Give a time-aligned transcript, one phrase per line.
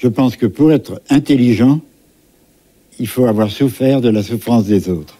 [0.00, 1.80] Je pense que pour être intelligent,
[3.00, 5.14] il faut avoir souffert de la souffrance des autres.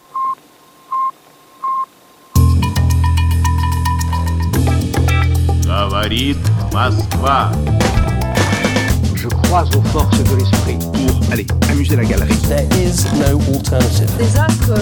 [9.17, 10.79] Je crois aux forces de l'esprit.
[10.79, 12.37] Pour aller amuser la galerie.
[12.49, 14.17] There is no alternative.
[14.17, 14.75] Des astres,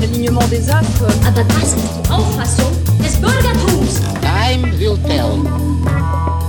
[0.00, 1.04] l'alignement des astres.
[1.26, 4.00] Aber das ist die Auffassung des Bürgertums.
[4.22, 5.44] Time will tell.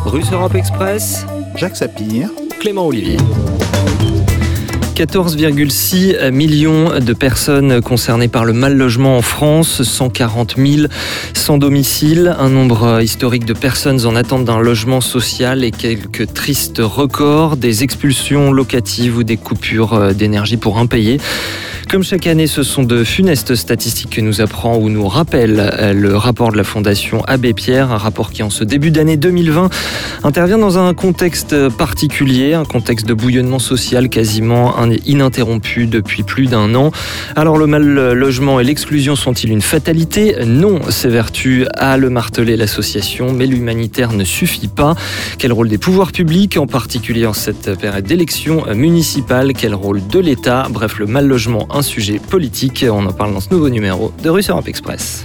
[0.06, 1.26] Russe Europe Express,
[1.58, 2.30] Jacques Sapir.
[2.62, 3.18] Clément Olivier.
[4.94, 10.88] 14,6 millions de personnes concernées par le mal logement en France, 140 000
[11.34, 16.82] sans domicile, un nombre historique de personnes en attente d'un logement social et quelques tristes
[16.84, 21.20] records, des expulsions locatives ou des coupures d'énergie pour impayés.
[21.92, 25.92] Comme chaque année, ce sont de funestes statistiques que nous apprend ou nous rappelle euh,
[25.92, 29.70] le rapport de la Fondation Abbé Pierre, un rapport qui en ce début d'année 2020
[30.24, 34.74] intervient dans un contexte particulier, un contexte de bouillonnement social quasiment
[35.06, 36.92] ininterrompu depuis plus d'un an.
[37.36, 40.38] Alors le mal logement et l'exclusion sont-ils une fatalité?
[40.46, 44.96] Non, s'évertue à le marteler l'association, mais l'humanitaire ne suffit pas.
[45.38, 49.52] Quel rôle des pouvoirs publics, en particulier en cette période d'élection municipale?
[49.52, 50.68] Quel rôle de l'État?
[50.70, 52.86] Bref, le mal logement sujet politique.
[52.90, 55.24] On en parle dans ce nouveau numéro de Russe Europe Express.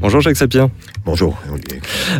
[0.00, 0.70] Bonjour Jacques Sapien.
[1.04, 1.38] Bonjour.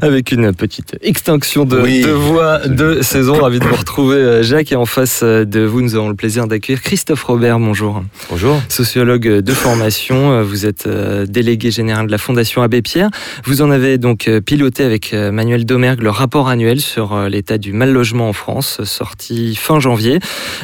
[0.01, 3.35] Avec une petite extinction de, de voix de saison.
[3.35, 4.73] Ravi de vous retrouver euh, Jacques.
[4.73, 7.59] Et en face euh, de vous, nous avons le plaisir d'accueillir Christophe Robert.
[7.59, 8.03] Bonjour.
[8.31, 8.61] Bonjour.
[8.69, 10.33] Sociologue de formation.
[10.33, 13.11] Euh, vous êtes délégué général de la Fondation Abbé Pierre.
[13.45, 17.93] Vous en avez donc piloté avec Manuel Domergue le rapport annuel sur l'état du mal
[17.93, 20.19] logement en France, sorti fin janvier.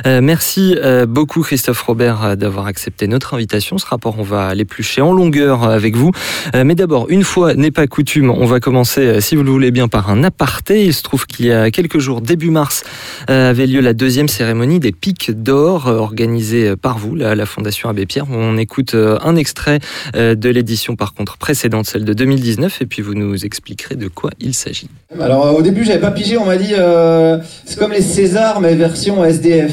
[0.04, 0.76] Merci
[1.08, 3.78] beaucoup Christophe Robert d'avoir accepté notre invitation.
[3.78, 6.12] Ce rapport, on va l'éplucher en longueur avec vous.
[6.54, 9.88] Mais d'abord, une fois n'est pas coutume, on va commencer, si vous le voulez bien,
[9.88, 10.84] par un aparté.
[10.84, 12.84] Il se trouve qu'il y a quelques jours, début mars,
[13.28, 18.26] avait lieu la deuxième cérémonie des Pics d'Or, organisée par vous, la, Fondation Abbé Pierre.
[18.30, 19.78] On écoute un extrait
[20.14, 24.30] de l'édition, par contre, précédente, celle de 2019, et puis vous nous expliquerez de quoi
[24.40, 24.88] il s'agit.
[25.20, 28.74] Alors, au début, j'avais pas pigé, on m'a dit, euh, c'est comme les Césars, mais
[28.74, 29.72] version SDF.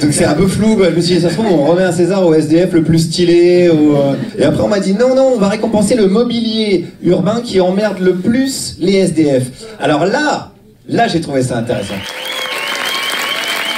[0.00, 1.92] Donc c'est un peu flou, je me suis dit, ça se trouve, on remet un
[1.92, 3.68] César au SDF le plus stylé.
[3.68, 7.60] euh, Et après, on m'a dit, non, non, on va récompenser le mobilier urbain qui
[7.60, 9.44] emmerde le plus les SDF.
[9.78, 10.52] Alors là,
[10.88, 11.94] là, j'ai trouvé ça intéressant.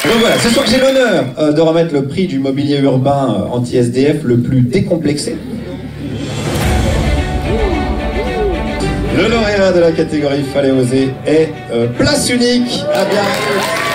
[0.04, 3.54] Donc voilà, ce soir, j'ai l'honneur euh, de remettre le prix du mobilier urbain euh,
[3.56, 5.36] anti-SDF le plus décomplexé.
[9.16, 11.48] Le lauréat de la catégorie Fallait oser est
[11.98, 13.91] Place Unique à Biarritz.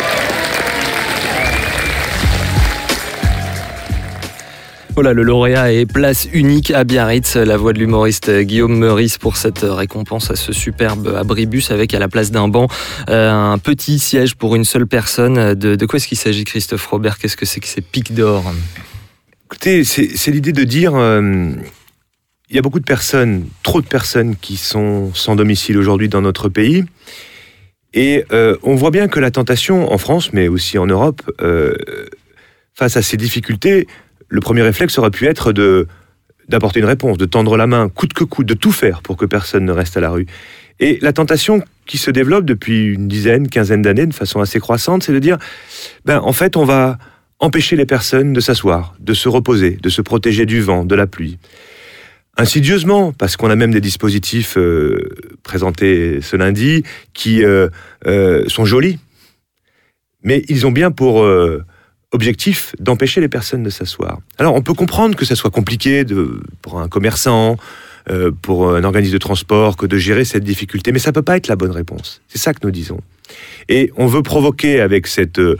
[4.97, 7.35] Voilà, le lauréat est place unique à Biarritz.
[7.35, 12.00] La voix de l'humoriste Guillaume Meurice pour cette récompense à ce superbe abribus avec à
[12.00, 12.68] la place d'un banc
[13.07, 15.53] euh, un petit siège pour une seule personne.
[15.53, 17.19] De, quoi est-ce qu'il s'agit, Christophe Robert?
[17.19, 18.52] Qu'est-ce que c'est que ces pics d'or?
[19.46, 21.52] Écoutez, c'est l'idée de dire, euh,
[22.50, 26.22] il y a beaucoup de personnes, trop de personnes qui sont sans domicile aujourd'hui dans
[26.22, 26.86] notre pays.
[27.94, 31.22] Et euh, on voit bien que la tentation en France, mais aussi en Europe,
[32.74, 33.86] face à ces difficultés,
[34.29, 35.88] le premier réflexe aurait pu être de
[36.47, 39.25] d'apporter une réponse, de tendre la main, coûte que coûte, de tout faire pour que
[39.25, 40.27] personne ne reste à la rue.
[40.79, 45.03] Et la tentation qui se développe depuis une dizaine, quinzaine d'années de façon assez croissante,
[45.03, 45.38] c'est de dire,
[46.05, 46.97] ben en fait, on va
[47.39, 51.07] empêcher les personnes de s'asseoir, de se reposer, de se protéger du vent, de la
[51.07, 51.38] pluie.
[52.38, 54.99] Insidieusement, parce qu'on a même des dispositifs euh,
[55.44, 56.83] présentés ce lundi
[57.13, 57.69] qui euh,
[58.05, 58.99] euh, sont jolis,
[60.23, 61.25] mais ils ont bien pour
[62.12, 64.19] objectif d'empêcher les personnes de s'asseoir.
[64.38, 67.57] Alors on peut comprendre que ça soit compliqué de, pour un commerçant,
[68.09, 71.35] euh, pour un organisme de transport, que de gérer cette difficulté, mais ça peut pas
[71.35, 72.22] être la bonne réponse.
[72.29, 73.01] C'est ça que nous disons.
[73.68, 75.57] Et on veut provoquer avec cette euh,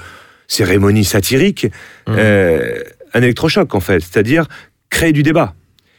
[0.48, 1.68] cérémonie satirique
[2.08, 2.82] euh,
[3.14, 4.48] un électrochoc en fait, c'est-à-dire
[4.90, 5.54] créer du débat.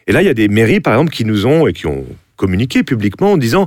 [0.06, 2.06] Et là, il y a des mairies, par exemple, qui nous ont et qui ont
[2.36, 3.66] communiqué publiquement en disant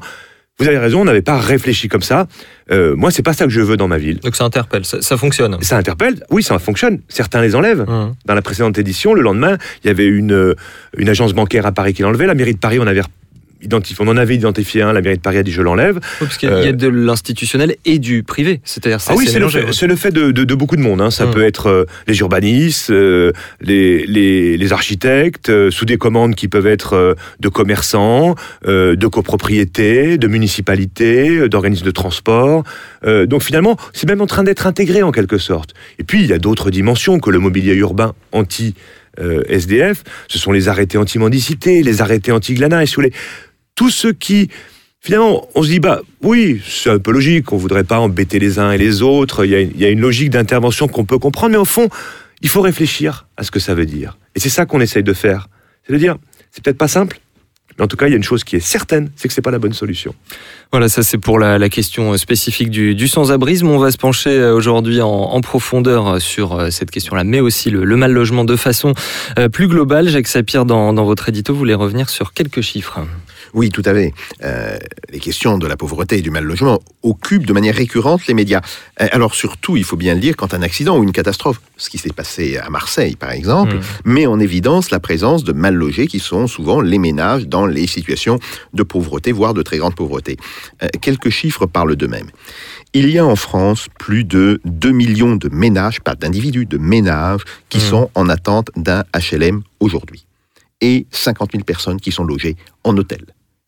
[0.62, 2.28] vous avez raison, on n'avait pas réfléchi comme ça.
[2.72, 4.20] Euh, moi, c'est pas ça que je veux dans ma ville.
[4.20, 5.58] Donc ça interpelle, ça, ça fonctionne.
[5.62, 7.00] Ça interpelle, oui, ça fonctionne.
[7.10, 7.81] Certains les enlèvent.
[7.81, 8.13] Mmh.
[8.25, 10.56] Dans la précédente édition, le lendemain, il y avait une, euh,
[10.96, 12.28] une agence bancaire à Paris qui l'enlevait.
[12.28, 13.02] La mairie de Paris, on avait
[13.62, 14.94] identifié, on en avait identifié un.
[14.94, 15.96] La mairie de Paris a dit je l'enlève.
[15.96, 18.62] Oui, parce qu'il y a- y a de l'institutionnel et du privé.
[18.63, 19.48] C'est-à-dire Ah oui, c'est le,
[19.88, 21.02] le fait de, de- de beaucoup de monde.
[21.02, 21.12] hein.
[21.12, 21.31] Ça Mm.
[21.31, 23.31] peut être euh, les urbanistes, euh,
[23.62, 28.36] les, les, les architectes, euh, sous des commandes qui peuvent être euh, de commerçants,
[28.68, 32.64] euh, de copropriétés, de municipalités, euh, d'organismes de transport.
[33.06, 35.74] Euh, donc finalement, c'est même en train d'être intégré en quelque sorte.
[36.00, 38.75] Et puis, il y a d'autres dimensions que le mobilier urbain anti-
[39.19, 42.96] euh, SDF, ce sont les arrêtés anti-mendicité, les arrêtés anti-glanage, si
[43.81, 44.48] Tous ceux qui
[45.00, 48.60] finalement, on se dit, bah oui, c'est un peu logique, on voudrait pas embêter les
[48.60, 51.66] uns et les autres, il y a, une logique d'intervention qu'on peut comprendre, mais au
[51.66, 51.89] fond,
[52.44, 54.19] il faut réfléchir à ce que ça veut dire.
[54.36, 55.50] Et c'est ça qu'on essaye de faire.
[55.88, 56.18] C'est de dire,
[56.51, 57.22] c'est peut-être pas simple,
[57.75, 59.42] mais en tout cas, il y a une chose qui est certaine, c'est que c'est
[59.42, 60.13] pas la bonne solution.
[60.72, 63.68] Voilà, ça c'est pour la, question spécifique du, sans-abrisme.
[63.68, 67.72] On va se pencher euh, aujourd'hui en, profondeur euh, sur euh, cette question-là, mais aussi
[67.72, 68.94] le, le mal logement de façon
[69.39, 70.07] euh, plus globale.
[70.07, 73.00] Jacques Sapir, dans, dans votre édito, voulez revenir sur quelques chiffres.
[73.53, 74.13] Oui, tout à fait.
[74.44, 74.77] Euh,
[75.09, 78.62] les questions de la pauvreté et du mal logement occupent de manière récurrente les médias.
[79.01, 81.89] Euh, Alors surtout, il faut bien le dire, quand un accident ou une catastrophe, ce
[81.89, 86.07] qui s'est passé à Marseille par exemple, met en évidence la présence de mal logés
[86.07, 88.39] qui sont souvent les ménages dans les situations
[88.74, 90.38] de pauvreté, voire de très grande pauvreté.
[90.83, 92.30] Euh, quelques chiffres parlent d'eux-mêmes.
[92.94, 97.42] Il y a en France plus de 2 millions de ménages, pas d'individus, de ménages
[97.69, 97.83] qui Mhm.
[97.83, 100.25] sont en attente d'un HLM aujourd'hui.
[100.81, 103.25] Et 50 000 personnes qui sont logées en hôtel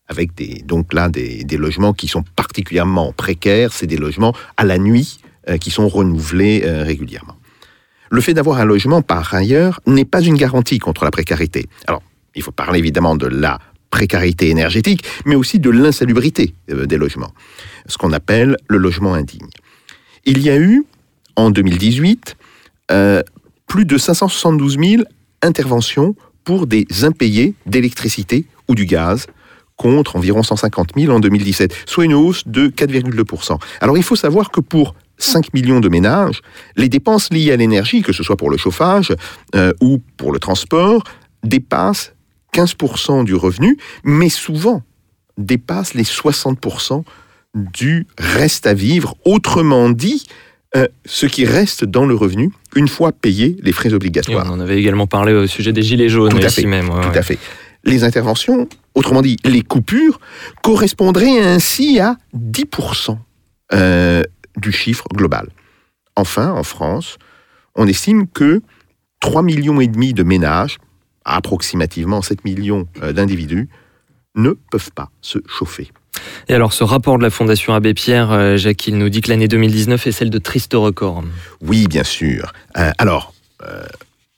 [0.08, 4.78] avec des, donc là des, logements qui sont particulièrement précaires, c'est des logements à la
[4.78, 5.18] nuit
[5.48, 7.36] euh, qui sont renouvelés euh, régulièrement.
[8.10, 11.66] Le fait d'avoir un logement par ailleurs n'est pas une garantie contre la précarité.
[11.86, 12.02] Alors,
[12.34, 13.58] il faut parler évidemment de la
[13.90, 17.32] précarité énergétique, mais aussi de l'insalubrité euh, des logements,
[17.86, 19.48] ce qu'on appelle le logement indigne.
[20.24, 20.84] Il y a eu,
[21.36, 22.36] en 2018,
[22.90, 23.22] euh,
[23.68, 25.02] plus de 572 000
[25.42, 29.26] interventions pour des impayés d'électricité ou du gaz,
[29.76, 33.58] contre environ 150 000 en 2017, soit une hausse de 4,2%.
[33.80, 36.40] Alors il faut savoir que pour 5 millions de ménages,
[36.76, 39.12] les dépenses liées à l'énergie, que ce soit pour le chauffage
[39.54, 41.02] euh, ou pour le transport,
[41.42, 42.12] dépassent
[42.54, 44.82] 15% du revenu, mais souvent
[45.38, 47.02] dépassent les 60%
[47.54, 49.16] du reste à vivre.
[49.24, 50.24] Autrement dit,
[50.76, 54.46] euh, ce qui reste dans le revenu une fois payés les frais Et obligatoires.
[54.48, 56.88] on en avait également parlé au sujet des gilets jaunes Tout à ici fait, même.
[56.90, 57.18] ouais, Tout ouais.
[57.18, 57.38] à fait.
[57.84, 60.20] Les interventions, autrement dit, les coupures,
[60.62, 63.16] correspondraient ainsi à 10%
[63.72, 64.22] euh,
[64.56, 65.48] du chiffre global.
[66.16, 67.18] Enfin, en France,
[67.74, 68.62] on estime que
[69.20, 70.78] 3 millions et demi de ménages,
[71.24, 73.68] approximativement 7 millions euh, d'individus,
[74.36, 75.90] ne peuvent pas se chauffer.
[76.48, 79.30] Et alors, ce rapport de la Fondation Abbé Pierre, euh, Jacques, il nous dit que
[79.30, 81.24] l'année 2019 est celle de tristes records.
[81.60, 82.52] Oui, bien sûr.
[82.76, 83.84] Euh, alors, euh,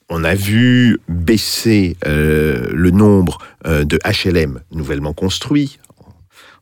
[0.08, 6.12] on a vu baisser euh, le nombre euh, de HLM nouvellement construits en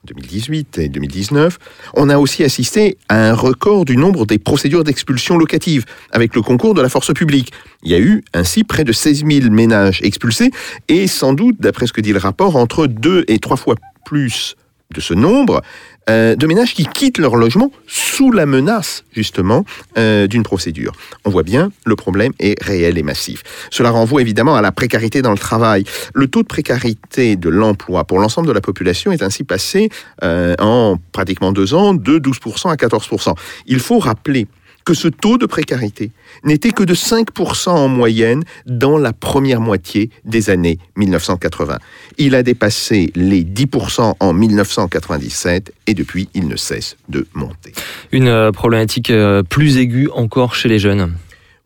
[0.07, 1.59] 2018 et 2019.
[1.95, 6.43] On a aussi assisté à un record du nombre des procédures d'expulsion locative avec le
[6.43, 7.53] concours de la force publique.
[7.83, 10.51] Il y a eu ainsi près de 16 000 ménages expulsés
[10.89, 13.75] et sans doute, d'après ce que dit le rapport, entre deux et trois fois
[14.05, 14.57] plus
[14.93, 15.63] de ce nombre
[16.11, 19.65] euh, de ménages qui quittent leur logement sous la menace, justement,
[19.97, 20.93] euh, d'une procédure.
[21.25, 23.43] On voit bien, le problème est réel et massif.
[23.71, 25.85] Cela renvoie évidemment à la précarité dans le travail.
[26.13, 29.89] Le taux de précarité de l'emploi pour l'ensemble de la population est ainsi passé
[30.23, 33.35] euh, en pratiquement deux ans de 12% à 14%.
[33.67, 34.47] Il faut rappeler
[34.85, 36.11] que ce taux de précarité
[36.43, 41.79] n'était que de 5% en moyenne dans la première moitié des années 1980.
[42.19, 47.73] Il a dépassé les 10% en 1997 et depuis il ne cesse de monter.
[48.13, 51.15] Une euh, problématique euh, plus aiguë encore chez les jeunes.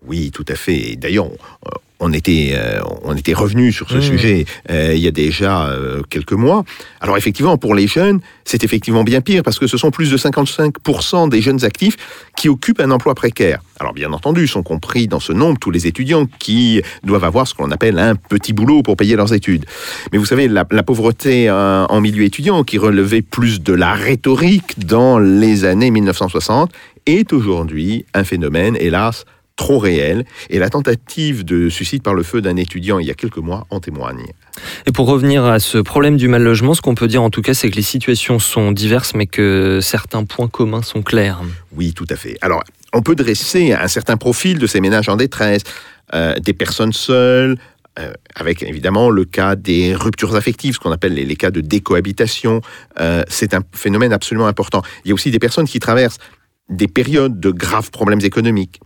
[0.07, 0.97] Oui, tout à fait.
[0.97, 1.29] D'ailleurs,
[2.01, 4.03] on- était, euh, on était revenu sur ce Mmh.
[4.03, 6.65] sujet euh, il y a déjà euh, quelques mois.
[7.01, 10.17] Alors effectivement, pour les jeunes, c'est effectivement bien pire parce que ce sont plus de
[10.17, 11.97] 55% des jeunes actifs
[12.37, 13.61] qui occupent un emploi précaire.
[13.81, 17.55] Alors bien entendu, sont compris dans ce nombre tous les étudiants qui doivent avoir ce
[17.55, 19.67] qu'on appelle un petit boulot pour payer leurs études.
[20.13, 23.93] Mais vous savez, la, la pauvreté euh, en milieu étudiant, qui relevait plus de la
[23.95, 26.73] rhétorique dans les années 1960,
[27.07, 29.25] est aujourd'hui un phénomène, hélas,
[29.59, 30.25] trop réel.
[30.49, 33.67] Et la tentative de suicide par le feu d'un étudiant il y a quelques mois
[33.69, 34.25] en témoigne.
[34.87, 37.43] Et pour revenir à ce problème du mal logement, ce qu'on peut dire en tout
[37.43, 41.43] cas, c'est que les situations sont diverses, mais que certains points communs sont clairs.
[41.73, 42.39] Oui, tout à fait.
[42.41, 42.63] Alors,
[42.95, 45.63] on peut dresser un certain profil de ces ménages en détresse,
[46.15, 47.59] euh, des personnes seules,
[47.99, 51.61] euh, avec évidemment le cas des ruptures affectives, ce qu'on appelle les, les cas de
[51.61, 52.61] décohabitation.
[53.01, 54.83] Euh, c'est un phénomène absolument important.
[55.05, 56.19] Il y a aussi des personnes qui traversent
[56.69, 58.81] des périodes de graves problèmes économiques.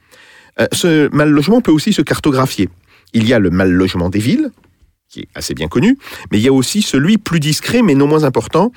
[0.61, 2.69] Euh, ce mal logement peut aussi se cartographier.
[3.13, 4.51] Il y a le mal logement des villes,
[5.09, 5.99] qui est assez bien connu,
[6.31, 8.73] mais il y a aussi celui plus discret, mais non moins important,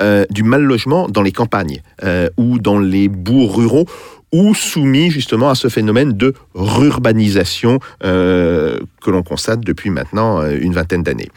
[0.00, 3.86] euh, du mal logement dans les campagnes euh, ou dans les bourgs ruraux
[4.32, 11.04] ou soumis justement à ce phénomène de rurbanisation que l'on constate depuis maintenant une vingtaine
[11.04, 11.30] d'années.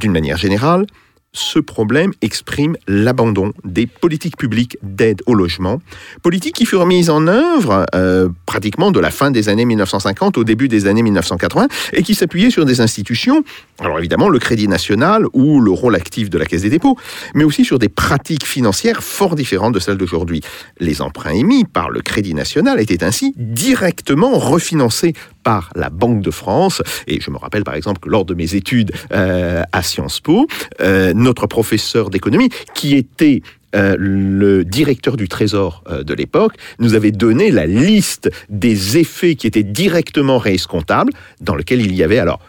[0.00, 0.86] D'une manière générale,
[1.32, 5.80] ce problème exprime l'abandon des politiques publiques d'aide au logement,
[6.22, 10.44] politiques qui furent mises en œuvre euh, pratiquement de la fin des années 1950 au
[10.44, 13.44] début des années 1980 et qui s'appuyaient sur des institutions,
[13.78, 16.96] alors évidemment le Crédit National ou le rôle actif de la Caisse des dépôts,
[17.34, 20.40] mais aussi sur des pratiques financières fort différentes de celles d'aujourd'hui.
[20.80, 26.30] Les emprunts émis par le Crédit National étaient ainsi directement refinancés par la Banque de
[26.30, 26.82] France.
[27.06, 30.46] Et je me rappelle par exemple que lors de mes études euh, à Sciences Po,
[30.80, 33.42] euh, notre professeur d'économie, qui était
[33.76, 39.36] euh, le directeur du Trésor euh, de l'époque, nous avait donné la liste des effets
[39.36, 42.40] qui étaient directement réescomptables, dans lequel il y avait alors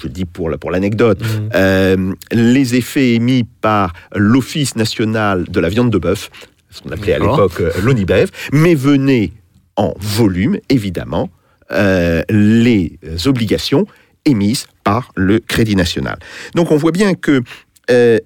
[0.00, 1.48] je dis pour, pour l'anecdote, Mmh.
[1.56, 6.30] euh, les effets émis par l'Office national de la viande de bœuf,
[6.70, 9.32] ce qu'on appelait à l'époque l'ONIBEV, mais venaient
[9.76, 11.30] en volume, évidemment,
[11.70, 13.86] euh, les obligations
[14.24, 16.18] émises par le Crédit national.
[16.54, 17.42] Donc on voit bien que
[17.90, 18.18] euh,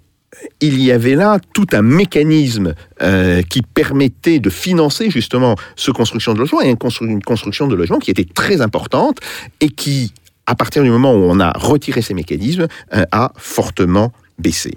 [0.60, 6.34] il y avait là tout un mécanisme euh, qui permettait de financer justement ce construction
[6.34, 9.18] de logement et une, constru- une construction de logement qui était très importante
[9.60, 10.12] et qui,
[10.46, 14.72] à partir du moment où on a retiré ces mécanismes, a fortement baissé.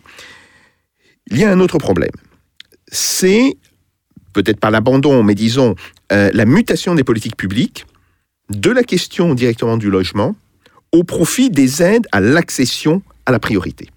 [1.32, 2.12] Il y a un autre problème.
[2.92, 3.58] C'est
[4.34, 5.74] peut-être pas l'abandon, mais disons
[6.12, 7.86] la mutation des politiques publiques
[8.50, 10.36] de la question directement du logement
[10.92, 13.90] au profit des aides à l'accession à la priorité.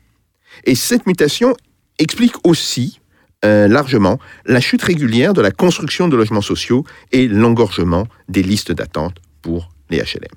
[0.65, 1.55] Et cette mutation
[1.99, 3.01] explique aussi
[3.45, 8.73] euh, largement la chute régulière de la construction de logements sociaux et l'engorgement des listes
[8.73, 10.35] d'attente pour les HLM.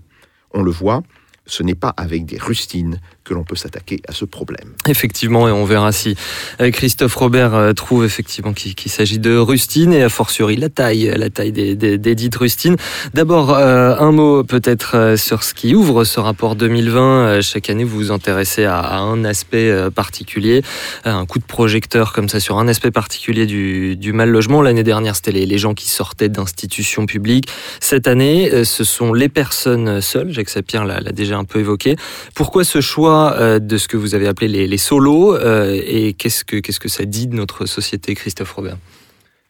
[0.53, 1.01] On le voit,
[1.45, 4.73] ce n'est pas avec des rustines que l'on peut s'attaquer à ce problème.
[4.87, 6.15] Effectivement, et on verra si
[6.59, 11.11] euh, Christophe Robert euh, trouve effectivement qu'il s'agit de rustines et a fortiori la taille,
[11.15, 11.75] la taille des,
[12.15, 12.77] dites rustines.
[13.13, 17.01] D'abord, euh, un mot peut-être sur ce qui ouvre ce rapport 2020.
[17.01, 20.63] Euh, Chaque année, vous vous intéressez à, un aspect particulier,
[21.05, 24.61] un coup de projecteur comme ça sur un aspect particulier du, mal logement.
[24.61, 27.47] L'année dernière, c'était les, les gens qui sortaient d'institutions publiques.
[27.79, 30.31] Cette année, ce sont les personnes seules.
[30.31, 31.95] Jacques Sapir l'a déjà un peu évoqué.
[32.35, 36.43] Pourquoi ce choix euh, de ce que vous avez appelé les, solos euh, et qu'est-ce
[36.43, 38.77] que, qu'est-ce que ça dit de notre société, Christophe Robert?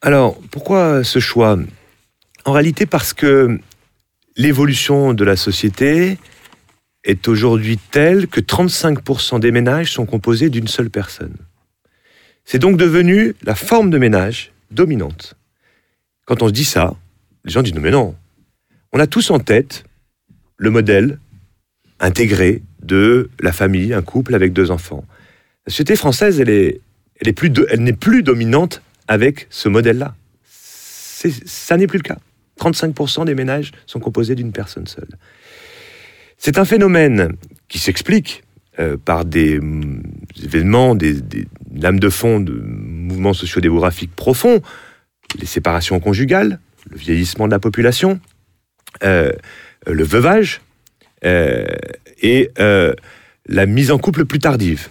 [0.02, 1.58] Alors, pourquoi ce choix?
[2.46, 3.60] En réalité, parce que
[4.36, 6.18] l'évolution de la société
[7.04, 11.36] est aujourd'hui telle que 35% des ménages sont composés d'une seule personne.
[12.46, 15.36] C'est donc devenu la forme de ménage dominante.
[16.26, 16.96] Quand on se dit ça,
[17.46, 18.16] les gens disent non mais non.
[18.94, 19.84] On a tous en tête
[20.58, 21.20] le modèle
[22.02, 25.06] intégré de la famille, un couple avec deux enfants.
[25.66, 26.82] La société française, elle est,
[27.24, 30.16] elle plus, n'est plus dominante avec ce modèle-là.
[30.44, 32.18] Ça n'est plus le cas.
[32.60, 35.10] 35% des ménages sont composés d'une personne seule.
[36.38, 37.36] C'est un phénomène
[37.68, 38.44] qui s'explique
[38.80, 39.60] euh, par des
[40.44, 41.16] événements, des,
[41.74, 44.62] lames de fond de mouvements sociodémographiques profonds,
[45.40, 48.20] les séparations conjugales, le vieillissement de la population,
[49.04, 49.32] euh,
[49.86, 50.62] le veuvage
[51.24, 52.94] et euh,
[53.46, 54.90] la mise en couple plus tardive.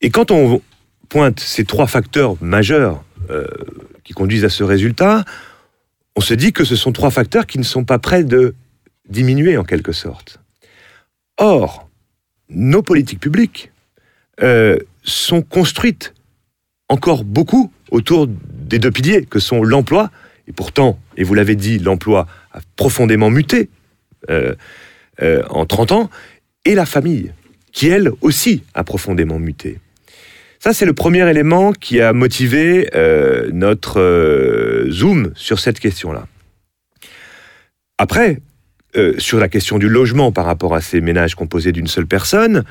[0.00, 0.62] Et quand on
[1.08, 3.46] pointe ces trois facteurs majeurs euh,
[4.04, 5.24] qui conduisent à ce résultat,
[6.16, 8.54] on se dit que ce sont trois facteurs qui ne sont pas prêts de
[9.08, 10.40] diminuer en quelque sorte.
[11.38, 11.88] Or,
[12.48, 13.70] nos politiques publiques
[14.42, 16.14] euh, sont construites
[16.88, 20.10] encore beaucoup autour des deux piliers que sont l'emploi,
[20.46, 23.68] et pourtant, et vous l'avez dit, l'emploi a profondément muté
[24.30, 24.54] euh,
[25.20, 26.10] euh, en 30 ans,
[26.64, 27.32] et la famille,
[27.72, 29.78] qui elle aussi a profondément muté.
[30.60, 36.26] Ça, c'est le premier élément qui a motivé euh, notre euh, zoom sur cette question-là.
[37.98, 38.40] Après,
[39.18, 42.64] sur la question du logement par rapport à ces ménages composés d'une seule personne,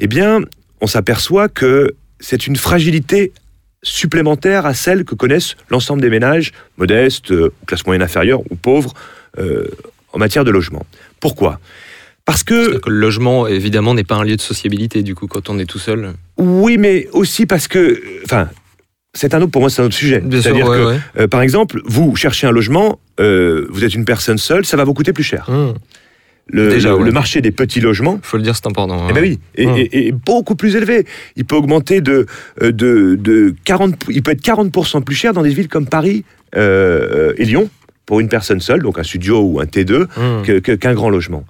[0.00, 0.40] eh bien,
[0.80, 3.32] on s'aperçoit que c'est une fragilité
[3.82, 7.32] supplémentaire à celle que connaissent l'ensemble des ménages modestes,
[7.66, 8.94] classe moyenne inférieure ou pauvres
[9.38, 10.84] en matière de logement.
[11.20, 11.60] Pourquoi?
[12.24, 15.48] Parce que que le logement, évidemment, n'est pas un lieu de sociabilité, du coup, quand
[15.50, 16.12] on est tout seul.
[16.36, 18.48] oui, mais aussi parce que, enfin,
[19.14, 20.20] c'est un autre pour moi, c'est un autre sujet.
[20.20, 20.98] Bien sûr, C'est-à-dire ouais, que, ouais.
[21.18, 24.84] euh, par exemple, vous cherchez un logement, euh, vous êtes une personne seule, ça va
[24.84, 25.46] vous coûter plus cher.
[25.48, 25.74] Hum,
[26.52, 27.04] Le, Déjà, le- ouais.
[27.04, 29.06] le marché des petits logements, faut le dire, c'est important.
[29.08, 31.06] eh ben oui, est- est beaucoup plus élevé.
[31.36, 32.26] Il peut augmenter de,
[32.62, 36.24] euh, de, de 40, il peut être 40% plus cher dans des villes comme Paris
[36.56, 37.68] euh, et Lyon
[38.10, 40.42] pour une personne seule, donc un studio ou un T2, Hum.
[40.44, 41.44] que- que- qu'un grand logement.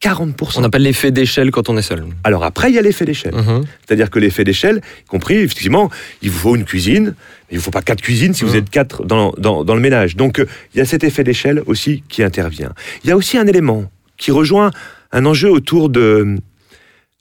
[0.00, 0.60] 40%.
[0.62, 2.06] On appelle l'effet d'échelle quand on est seul.
[2.24, 3.34] Alors après, il y a l'effet d'échelle.
[3.34, 3.64] Mhm.
[3.86, 5.90] C'est-à-dire que l'effet d'échelle, y compris, effectivement,
[6.22, 7.12] il vous faut une cuisine, mais
[7.50, 8.56] il ne vous faut pas quatre cuisines si vous Mhm.
[8.60, 10.16] êtes quatre dans, dans, dans le ménage.
[10.16, 12.72] Donc, euh, il y a cet effet d'échelle aussi qui intervient.
[13.04, 14.70] Il y a aussi un élément qui rejoint
[15.12, 16.36] un enjeu autour de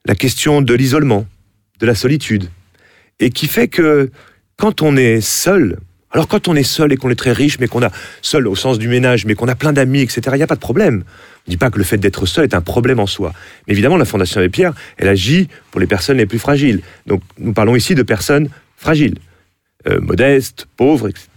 [0.06, 1.26] la question de l'isolement,
[1.82, 2.46] de la solitude.
[3.20, 4.10] et qui fait que
[4.58, 5.80] quand on est seul,
[6.16, 7.92] alors quand on est seul et qu'on est très riche, mais qu'on a
[8.22, 10.56] seul au sens du ménage, mais qu'on a plein d'amis, etc., il n'y a pas
[10.56, 11.04] de problème.
[11.46, 13.34] Je ne dis pas que le fait d'être seul est un problème en soi.
[13.68, 16.80] Mais évidemment, la Fondation Abbé Pierre, elle agit pour les personnes les plus fragiles.
[17.06, 19.16] Donc nous parlons ici de personnes fragiles,
[19.88, 21.28] euh, modestes, pauvres, etc.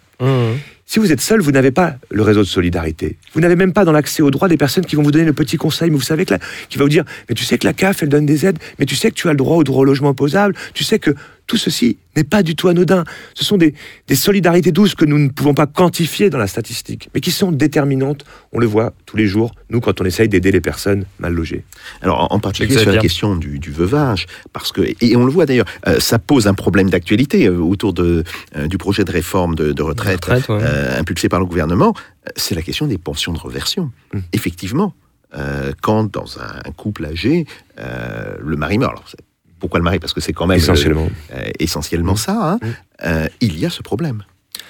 [0.87, 3.19] Si vous êtes seul, vous n'avez pas le réseau de solidarité.
[3.35, 5.33] Vous n'avez même pas dans l'accès aux droits des personnes qui vont vous donner le
[5.33, 7.67] petit conseil, mais vous savez que la, qui va vous dire, mais tu sais que
[7.67, 9.65] la CAF, elle donne des aides, mais tu sais que tu as le droit au
[9.65, 11.17] droit au logement opposable, tu sais que
[11.49, 13.03] tout ceci n'est pas du tout anodin.
[13.35, 13.75] Ce sont des,
[14.07, 17.51] des solidarités douces que nous ne pouvons pas quantifier dans la statistique, mais qui sont
[17.51, 18.25] déterminantes.
[18.53, 21.65] On le voit tous les jours, nous, quand on essaye d'aider les personnes mal logées.
[22.03, 25.47] Alors, en- particulier sur la question du, du veuvage, parce que, et on le voit
[25.47, 28.23] d'ailleurs, euh, ça pose un problème d'actualité euh, autour de,
[28.57, 30.59] euh, du projet de réforme de, de retraite, Retraite, ouais.
[30.63, 31.95] euh, impulsé par le gouvernement,
[32.37, 33.91] c'est la question des pensions de reversion.
[34.13, 34.19] Mm.
[34.35, 34.95] Effectivement,
[35.35, 37.47] euh, quand dans un, un couple âgé,
[37.79, 39.17] euh, le mari meurt, alors c'est-
[39.61, 39.99] pourquoi le mari?
[39.99, 41.09] Parce que c'est quand même Essentiellement.
[41.35, 42.67] euh, essentiellement ça, hein, Mm.
[43.07, 44.23] euh, il y a ce problème.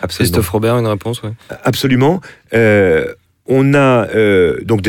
[0.02, 0.30] Absolument.
[0.33, 1.33] Christophe Robert, une réponse, ouais.
[1.64, 2.21] Absolument.
[2.54, 3.12] Euh,
[3.47, 4.83] on a euh, donc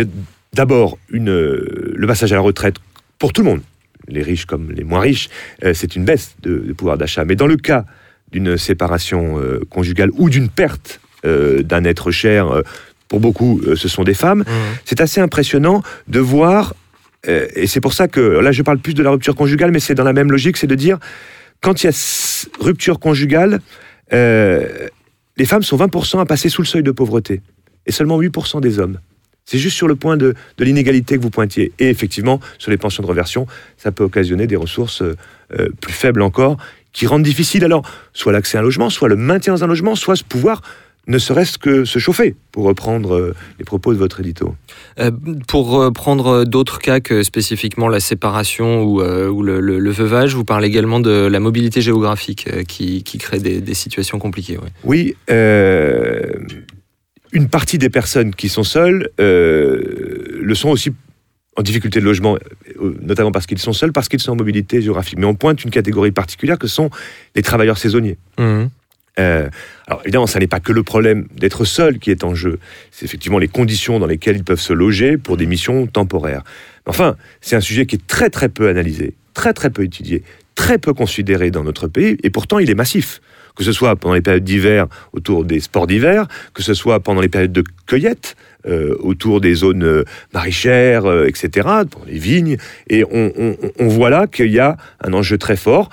[0.54, 2.76] d'abord une, euh, le passage à la retraite
[3.18, 3.62] pour tout le monde,
[4.08, 5.30] les riches comme les moins riches,
[5.64, 7.24] euh, c'est une baisse de, de pouvoir d'achat.
[7.26, 7.86] Mais dans le cas
[8.32, 12.62] d'une séparation euh, conjugale ou d'une perte euh, d'un être cher, euh,
[13.08, 14.44] pour beaucoup, euh, ce sont des femmes,
[14.86, 16.76] c'est assez impressionnant de voir, euh,
[17.28, 19.96] et c'est pour ça que là je parle plus de la rupture conjugale, mais c'est
[19.96, 21.00] dans la même logique, c'est de dire,
[21.62, 23.60] quand il y a rupture conjugale,
[24.14, 24.88] euh,
[25.38, 27.42] les femmes sont 20% à passer sous le seuil de pauvreté,
[27.86, 29.00] et seulement 8% des hommes.
[29.46, 31.72] C'est juste sur le point de, de l'inégalité que vous pointiez.
[31.80, 33.48] Et effectivement, sur les pensions de reversion,
[33.78, 35.16] ça peut occasionner des ressources euh,
[35.58, 36.58] euh, plus faibles encore,
[36.94, 37.84] qui rendent difficile alors
[38.14, 40.62] soit l'accès à un logement, soit le maintien dans un logement, soit ce pouvoir
[41.10, 44.56] ne serait-ce que se chauffer, pour reprendre euh, les propos de votre édito.
[45.00, 45.10] Euh,
[45.48, 49.90] pour euh, prendre d'autres cas que spécifiquement la séparation ou, euh, ou le, le- le
[49.92, 54.20] veuvage, vous parlez également de la mobilité géographique euh, qui, qui crée des, des situations
[54.20, 54.58] compliquées.
[54.58, 54.70] ouais.
[54.84, 55.16] Oui,
[57.32, 60.92] une partie des personnes qui sont seules le sont aussi
[61.56, 62.38] en difficulté de logement,
[63.02, 65.18] notamment parce qu'ils sont seuls, parce qu'ils sont en mobilité géographique.
[65.20, 66.90] Mais on pointe une catégorie particulière que sont
[67.36, 68.18] les travailleurs saisonniers.
[68.38, 68.70] Mhm.
[69.20, 69.50] Euh,
[69.88, 72.60] alors évidemment, ça n'est pas que le problème d'être seul qui est en jeu,
[72.92, 76.44] c'est effectivement les conditions dans lesquelles ils peuvent se loger pour des missions temporaires.
[76.86, 80.24] Mais enfin, c'est un sujet qui est très très peu analysé, très très peu étudié,
[80.56, 83.20] très peu considéré dans notre pays, et pourtant il est massif.
[83.56, 87.20] Que ce soit pendant les périodes d'hiver autour des sports d'hiver, que ce soit pendant
[87.20, 92.56] les périodes de cueillette euh, autour des zones euh, maraîchères, etc., pour les vignes,
[92.90, 95.90] et on- on voit là qu'il y a un enjeu très fort.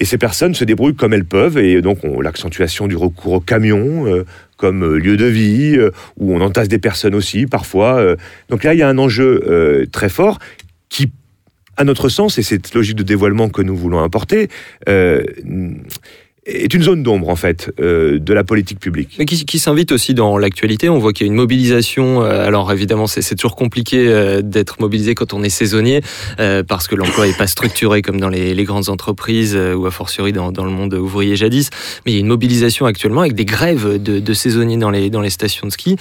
[0.00, 3.40] Et ces personnes se débrouillent comme elles peuvent, et donc on- l'accentuation du recours au
[3.40, 4.24] camion euh,
[4.56, 8.02] comme euh, lieu de vie, euh, où on entasse des personnes aussi parfois.
[8.48, 10.38] donc là, il y a un enjeu très fort
[10.88, 11.12] qui,
[11.76, 14.48] à notre sens, et cette logique de dévoilement que nous voulons apporter,
[14.88, 15.22] euh,
[16.46, 19.16] est une zone d'ombre en fait euh, de la politique publique.
[19.18, 20.88] Mais qui, qui s'invite aussi dans l'actualité.
[20.88, 22.22] On voit qu'il y a une mobilisation.
[22.22, 26.00] euh, alors évidemment, c'est toujours compliqué euh, d'être mobilisé quand on est saisonnier,
[26.38, 29.86] euh, parce que l'emploi n'est pas structuré comme dans les, les grandes entreprises euh, ou
[29.86, 31.68] a fortiori dans, dans le monde ouvrier jadis.
[32.06, 35.10] Mais il y a une mobilisation actuellement avec des grèves de, de saisonniers dans les,
[35.10, 35.96] dans les stations de ski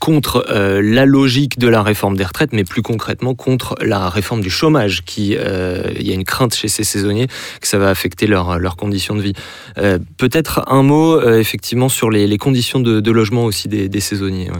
[0.00, 0.44] contre
[0.80, 5.02] la logique de la réforme des retraites, mais plus concrètement contre la réforme du chômage.
[5.04, 7.26] Qui, il y a une crainte chez ces saisonniers
[7.60, 9.32] que ça va affecter leur- leurs conditions de vie.
[9.78, 14.50] Euh, Peut-être un mot euh, effectivement sur les, conditions de, logement aussi des, saisonniers.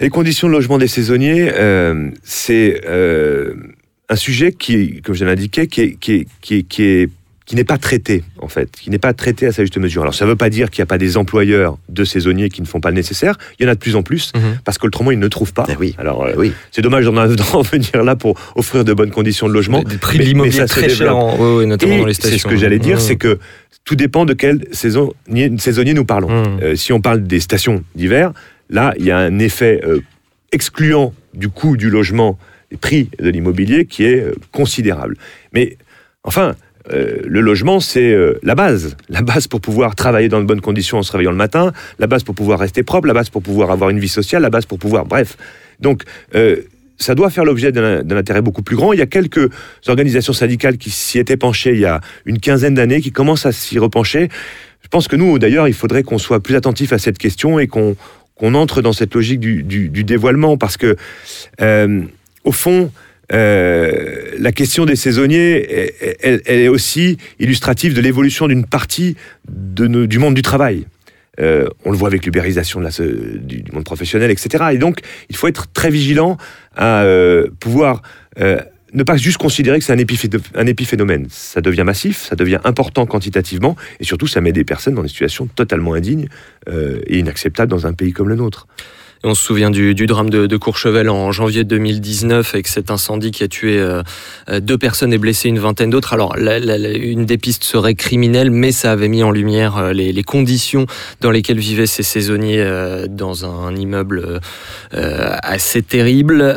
[0.00, 2.80] Les conditions de logement des saisonniers, euh, c'est
[4.08, 7.10] un sujet qui, comme je l'ai indiqué, qui qui est, qui est, qui est-
[7.46, 10.00] qui n'est pas traité en fait, qui n'est pas traité à sa juste mesure.
[10.02, 12.62] Alors ça ne veut pas dire qu'il n'y a pas des employeurs de saisonniers qui
[12.62, 13.36] ne font pas le nécessaire.
[13.58, 14.58] Il y en a de plus en plus Mhm.
[14.64, 15.66] parce qu'autrement ils ne trouvent pas.
[15.68, 15.94] Eh oui.
[15.98, 16.52] Alors euh, Eh oui.
[16.70, 19.82] c'est dommage d'en venir là pour offrir de bonnes conditions de logement.
[19.82, 21.14] Des prix mais- de l'immobilier très chers, développe.
[21.14, 22.32] en- ouais, ouais, notamment Et dans les stations.
[22.36, 23.00] C'est ce que j'allais dire, Mmh.
[23.00, 23.38] c'est que
[23.84, 26.28] tout dépend de quel saisonnier, saisonnier nous parlons.
[26.30, 26.60] Mmh.
[26.62, 28.32] Euh, si on parle des stations d'hiver,
[28.70, 30.00] là, il y a un effet euh,
[30.52, 32.38] excluant du coût du logement,
[32.70, 35.16] des prix de l'immobilier, qui est euh, considérable.
[35.52, 35.76] Mais
[36.22, 36.54] enfin,
[36.92, 38.96] euh, le logement, c'est euh, la base.
[39.08, 42.06] La base pour pouvoir travailler dans de bonnes conditions en se réveillant le matin, la
[42.06, 44.66] base pour pouvoir rester propre, la base pour pouvoir avoir une vie sociale, la base
[44.66, 45.06] pour pouvoir...
[45.06, 45.36] Bref.
[45.80, 46.02] Donc,
[46.34, 46.56] euh,
[46.98, 48.92] ça doit faire l'objet d'un intérêt beaucoup plus grand.
[48.92, 49.50] Il y a quelques
[49.88, 53.52] organisations syndicales qui s'y étaient penchées il y a une quinzaine d'années, qui commencent à
[53.52, 54.28] s'y repencher.
[54.82, 57.66] Je pense que nous, d'ailleurs, il faudrait qu'on soit plus attentif à cette question et
[57.66, 57.96] qu'on
[58.40, 60.94] entre dans cette logique du, dévoilement, parce que,
[62.44, 62.92] au fond,
[63.32, 69.16] euh, la question des saisonniers, elle, est aussi illustrative de l'évolution d'une partie
[69.48, 70.86] du monde du travail.
[71.40, 74.66] Euh, on le voit avec l'ubérisation du, monde professionnel, etc.
[74.72, 76.36] Et donc, il faut être très vigilant
[76.76, 78.02] à euh, pouvoir
[78.36, 81.26] ne pas juste considérer que c'est un, épiphéno- un épiphénomène.
[81.28, 85.08] Ça devient massif, ça devient important quantitativement, et surtout, ça met des personnes dans des
[85.08, 86.28] situations totalement indignes
[86.70, 88.68] et inacceptables dans un pays comme le nôtre.
[89.26, 93.48] On se souvient du, drame de, Courchevel en janvier 2019 avec cet incendie qui a
[93.48, 94.02] tué euh,
[94.50, 96.12] euh, deux personnes et blessé une vingtaine d'autres.
[96.12, 100.84] Alors, une des pistes serait criminelle, mais ça avait mis en lumière euh, les, conditions
[101.22, 102.64] dans lesquelles vivaient ces saisonniers
[103.08, 104.40] dans un immeuble
[104.92, 106.56] assez terrible.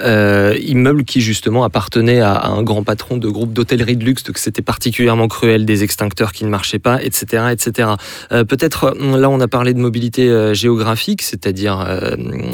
[0.61, 4.61] Immeuble qui, justement, appartenait à, un grand patron de groupe d'hôtellerie de luxe, donc c'était
[4.61, 7.45] particulièrement cruel, des extincteurs qui ne marchaient pas, etc.
[7.51, 7.89] etc.
[8.29, 11.85] Peut-être, là, on a parlé de mobilité géographique, c'est-à-dire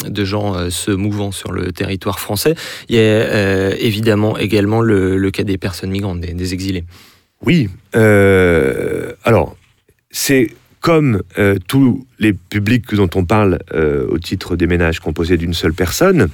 [0.10, 2.56] de gens euh, se mouvant sur le territoire français.
[2.90, 6.84] Il y a euh, évidemment également le, cas des personnes migrantes, des, exilés.
[7.46, 9.56] Oui, euh, alors,
[10.12, 11.24] c'est comme
[11.68, 16.28] tous les publics dont on parle au titre des ménages composés d'une seule personne,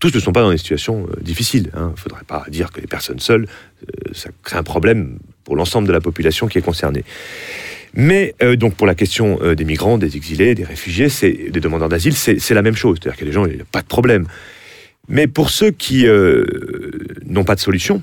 [0.00, 1.70] tous ne sont pas dans des situations difficiles.
[1.74, 3.46] Il ne faudrait pas dire que les personnes seules,
[4.12, 7.04] ça crée un problème pour l'ensemble de la population qui est concernée.
[7.94, 11.60] Mais euh, donc pour la question euh, des migrants, des exilés, des réfugiés, c'est des
[11.60, 12.98] demandeurs d'asile, c'est la même chose.
[13.00, 14.26] C'est-à-dire que les gens, il n'y a pas de problème.
[15.08, 16.44] Mais pour ceux qui euh,
[17.26, 18.02] n'ont pas de solution,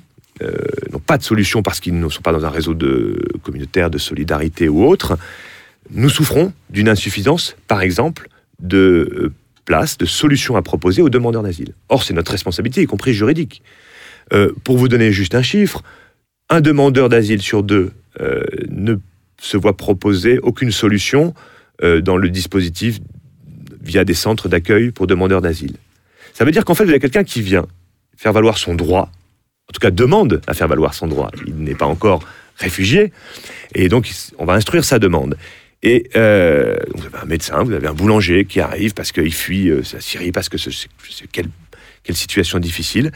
[0.92, 3.98] n'ont pas de solution parce qu'ils ne sont pas dans un réseau de communautaire, de
[3.98, 5.18] solidarité ou autre,
[5.90, 9.32] nous souffrons d'une insuffisance, par exemple, de
[9.66, 11.74] places, de solutions à proposer aux demandeurs d'asile.
[11.90, 13.64] Or, c'est notre responsabilité, y compris juridique.
[14.64, 15.82] Pour vous donner juste un chiffre,
[16.50, 17.92] un demandeur d'asile sur deux
[18.70, 18.98] ne
[19.42, 21.34] se voit proposer aucune solution
[21.84, 23.00] euh, dans le dispositif
[23.82, 25.76] via des centres d'accueil pour demandeurs d'asile.
[26.34, 27.66] Ça veut dire qu'en fait, vous avez quelqu'un qui vient
[28.16, 29.12] faire valoir son droit,
[29.70, 31.32] en tout cas demande à faire valoir son droit.
[31.46, 32.24] Il n'est pas encore
[32.58, 33.12] réfugié,
[33.76, 35.38] et donc on va instruire sa demande.
[35.84, 39.70] Et euh, vous avez un médecin, vous avez un boulanger qui arrive parce qu'il fuit
[39.70, 40.88] euh, sa Syrie, parce que ce- c'est
[41.32, 41.50] quelle,
[42.04, 43.12] quelle situation difficile,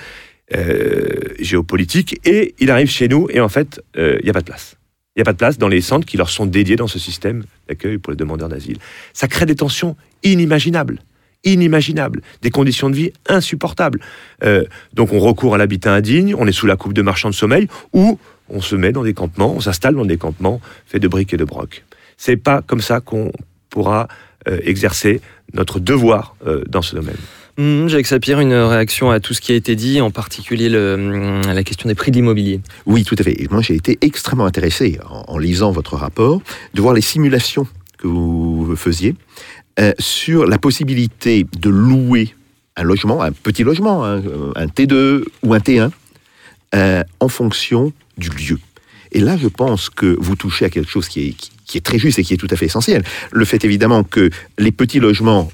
[0.56, 4.46] euh, géopolitique, et il arrive chez nous, et en fait, il n'y a pas de
[4.46, 4.76] place.
[5.16, 7.00] Il n'y a pas de place dans les centres qui leur sont dédiés dans ce
[7.00, 8.78] système d'accueil pour les demandeurs d'asile.
[9.14, 11.00] Ça crée des tensions inimaginables
[11.44, 14.00] inimaginables, des conditions de vie insupportables.
[14.44, 17.36] Euh, donc on recourt à l'habitat indigne, on est sous la coupe de marchands de
[17.36, 18.20] sommeil, ou
[18.50, 21.38] on se met dans des campements, on s'installe dans des campements faits de briques et
[21.38, 21.84] de broc.
[22.18, 23.32] C'est pas comme ça qu'on
[23.70, 24.08] pourra
[24.48, 25.22] euh, exercer
[25.54, 27.18] notre devoir euh, dans ce domaine.
[27.62, 30.96] Hum, Jacques Sapir, une réaction à tout ce qui a été dit, en particulier le,
[30.96, 32.60] hum, la question des prix de l'immobilier.
[32.88, 33.38] Oui, tout à fait.
[33.52, 36.42] Moi, j'ai été extrêmement intéressé, en, lisant votre rapport,
[36.74, 37.68] de voir les simulations
[38.00, 39.14] que vous faisiez
[39.80, 42.34] euh, sur la possibilité de louer
[42.78, 44.24] un logement, un petit logement, hein,
[44.56, 45.92] un T2 ou un T1,
[46.74, 48.58] euh, en fonction du lieu.
[49.12, 51.38] Et là, je pense que vous touchez à quelque chose qui
[51.76, 53.04] est très juste et qui est tout à fait essentiel.
[53.32, 55.52] Le fait évidemment que les petits logements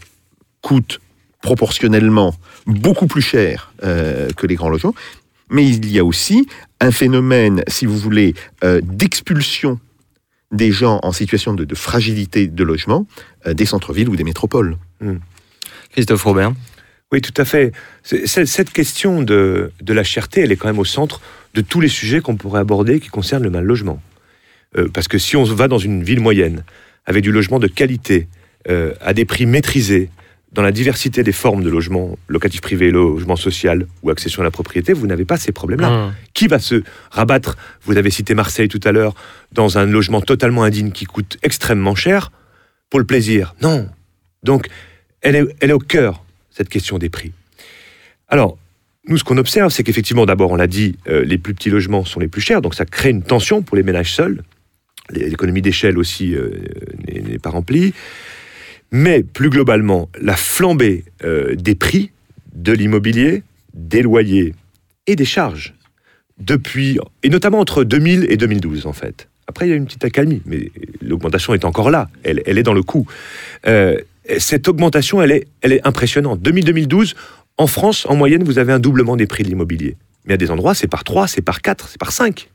[0.61, 1.01] coûtent
[1.41, 4.95] proportionnellement beaucoup plus cher euh, que les grands logements,
[5.49, 6.47] mais il y a aussi
[6.79, 9.79] un phénomène, si vous voulez, euh, d'expulsion
[10.51, 13.05] des gens en situation de, de fragilité de logement
[13.45, 14.77] euh, des centres-villes ou des métropoles.
[15.91, 16.53] Christophe Robert.
[17.11, 17.71] Oui, tout à fait.
[18.03, 21.21] Cette question de, de la cherté, elle est quand même au centre
[21.53, 24.01] de tous les sujets qu'on pourrait aborder qui concernent le mal logement.
[24.77, 26.63] Euh, parce que si on va dans une ville moyenne,
[27.05, 28.27] avec du logement de qualité,
[28.67, 30.09] euh, à des prix maîtrisés,
[30.57, 34.49] dans la diversité des formes de logement locatif privé, logement social ou accession à la
[34.49, 35.91] propriété, vous n'avez pas ces problèmes-là.
[35.91, 36.13] Hum.
[36.33, 39.13] Qui va se rabattre, vous avez cité Marseille tout à l'heure,
[39.51, 42.31] dans un logement totalement indigne qui coûte extrêmement cher
[42.89, 43.87] pour le plaisir Non.
[44.41, 44.65] Donc,
[45.21, 47.33] elle est, elle est au cœur, cette question des prix.
[48.27, 48.57] Alors,
[49.07, 52.03] nous, ce qu'on observe, c'est qu'effectivement, d'abord, on l'a dit, euh, les plus petits logements
[52.03, 54.41] sont les plus chers, donc ça crée une tension pour les ménages seuls.
[55.11, 56.49] L'économie d'échelle aussi euh,
[57.07, 57.93] n'est pas remplie.
[58.91, 62.11] Mais plus globalement, la flambée euh, des prix
[62.53, 64.53] de l'immobilier, des loyers
[65.07, 65.73] et des charges,
[66.39, 69.27] depuis, et notamment entre 2000 et 2012 en fait.
[69.47, 70.71] Après, il y a une petite accalmie, mais
[71.01, 73.07] l'augmentation est encore là, elle, est dans le coup.
[73.65, 73.97] Euh,
[74.39, 76.41] cette augmentation, elle est, elle est impressionnante.
[76.41, 77.15] 2000-2012,
[77.57, 79.95] en France, en moyenne, vous avez un doublement des prix de l'immobilier.
[80.25, 82.49] Mais à des endroits, c'est par 3, c'est par 4, c'est par 5.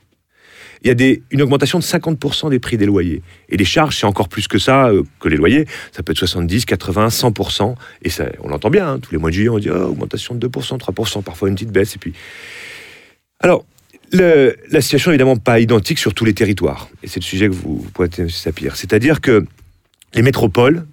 [0.83, 3.23] Il y a des, une augmentation de 50% des prix des loyers.
[3.49, 5.67] Et les charges, c'est encore plus que ça, euh, que les loyers.
[5.93, 7.75] Ça peut être 70, 80, 100%.
[8.03, 10.35] Et ça, on l'entend bien, hein, tous les mois de juillet, on dit oh, augmentation
[10.35, 11.95] de 2%, 3%, parfois une petite baisse.
[11.95, 12.15] Et puis.
[13.41, 13.65] Alors,
[14.13, 16.89] la situation n'est évidemment pas identique sur tous les territoires.
[17.03, 18.31] Et c'est le sujet que vous, vous pointez, M.
[18.31, 18.77] Sapir.
[18.77, 19.47] C'est-à-dire que
[20.15, 20.85] les métropoles,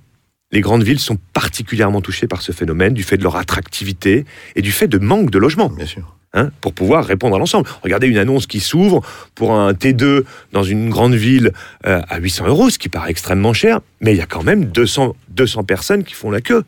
[0.52, 4.26] les grandes villes sont particulièrement touchées par ce phénomène, du fait de leur attractivité
[4.56, 6.16] et du fait de manque de logements Bien sûr.
[6.34, 7.70] Hein, pour pouvoir répondre à l'ensemble.
[7.84, 9.02] Regardez une annonce qui s'ouvre
[9.36, 11.52] pour un T2 dans une grande ville
[11.86, 14.66] euh, à 800 euros, ce qui paraît extrêmement cher, mais il y a quand même
[14.66, 16.64] 200, 200 personnes qui font la queue.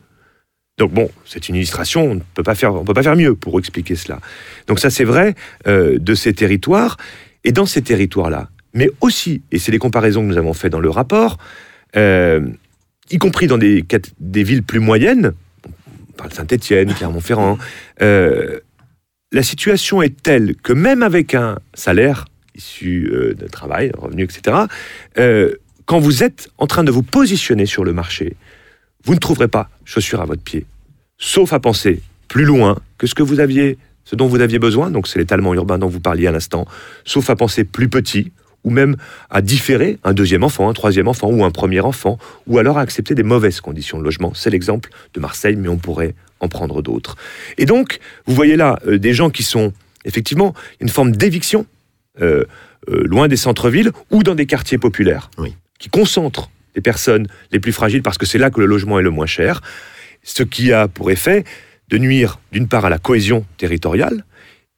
[0.78, 3.34] Donc bon, c'est une illustration, on ne peut pas faire, on peut pas faire mieux
[3.34, 4.20] pour expliquer cela.
[4.66, 5.34] Donc ça c'est vrai
[5.66, 6.96] euh, de ces territoires,
[7.44, 10.80] et dans ces territoires-là, mais aussi, et c'est les comparaisons que nous avons faites dans
[10.80, 11.38] le rapport,
[11.96, 12.46] euh,
[13.10, 13.84] y compris dans des,
[14.18, 15.32] des villes plus moyennes,
[15.66, 17.58] on parle de Saint-Étienne, Clermont-Ferrand,
[19.32, 24.56] la situation est telle que même avec un salaire issu euh, de travail, revenu, etc.,
[25.18, 25.54] euh,
[25.86, 28.36] quand vous êtes en train de vous positionner sur le marché,
[29.04, 30.66] vous ne trouverez pas chaussures à votre pied,
[31.18, 34.90] sauf à penser plus loin que ce que vous aviez, ce dont vous aviez besoin,
[34.90, 36.66] donc c'est l'étalement urbain dont vous parliez à l'instant,
[37.04, 38.32] sauf à penser plus petit,
[38.64, 38.96] ou même
[39.28, 42.82] à différer un deuxième enfant, un troisième enfant ou un premier enfant, ou alors à
[42.82, 44.32] accepter des mauvaises conditions de logement.
[44.34, 47.16] C'est l'exemple de Marseille, mais on pourrait en prendre d'autres.
[47.56, 49.72] Et donc, vous voyez là euh, des gens qui sont
[50.04, 51.64] effectivement une forme d'éviction,
[52.20, 52.44] euh,
[52.88, 55.54] euh, loin des centres-villes ou dans des quartiers populaires, Oui.
[55.78, 59.02] qui concentrent les personnes les plus fragiles parce que c'est là que le logement est
[59.02, 59.62] le moins cher,
[60.24, 61.44] ce qui a pour effet
[61.88, 64.24] de nuire d'une part à la cohésion territoriale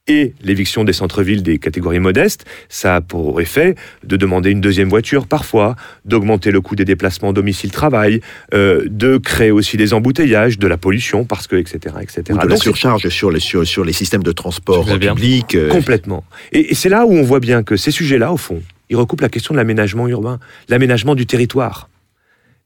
[0.07, 4.89] et l'éviction des centres-villes des catégories modestes, ça a pour effet de demander une deuxième
[4.91, 8.21] voiture parfois, d'augmenter le coût des déplacements domicile-travail,
[8.53, 11.97] euh, de créer aussi des embouteillages, de la pollution, parce que, etc.
[12.03, 12.23] etc.
[12.31, 15.55] Ou de la Donc, c'est- surcharge sur les, sur, sur les systèmes de transport public.
[15.55, 16.23] euh, Complètement.
[16.53, 19.23] Et, et c'est là où on voit bien que ces sujets-là, au fond, ils recoupent
[19.23, 20.39] la question de l'aménagement urbain,
[20.69, 21.89] l'aménagement du territoire.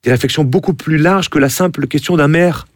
[0.03, 2.67] Des réflexions beaucoup plus larges que la simple question d'un maire.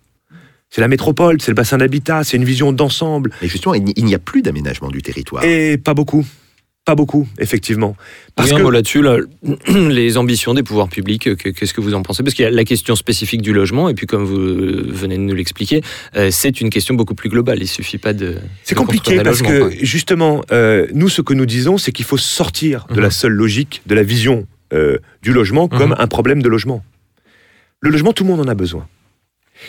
[0.75, 3.29] C'est la métropole, c'est le bassin d'habitat, c'est une vision d'ensemble.
[3.43, 5.43] Et justement, il n'y- a plus d'aménagement du territoire.
[5.43, 6.25] Et pas beaucoup.
[6.83, 7.95] Pas beaucoup, effectivement.
[8.35, 9.17] Parce Oui, un que mot là-dessus, là,
[9.67, 12.23] les ambitions des pouvoirs publics, que- qu'est-ce que vous en pensez?
[12.23, 15.21] Parce qu'il y a la question spécifique du logement, et puis comme vous venez de
[15.21, 15.81] nous l'expliquer,
[16.15, 17.59] euh, c'est une question beaucoup plus globale.
[17.61, 18.37] Il suffit pas de.
[18.63, 19.69] c'est compliqué parce que quoi.
[19.79, 22.99] justement, euh, nous, ce que nous disons, c'est qu'il faut sortir de Mhm.
[23.01, 25.95] la seule logique, de la vision euh, du logement comme Mhm.
[25.99, 26.83] un problème de logement.
[27.79, 28.87] Le logement, tout le monde en a besoin.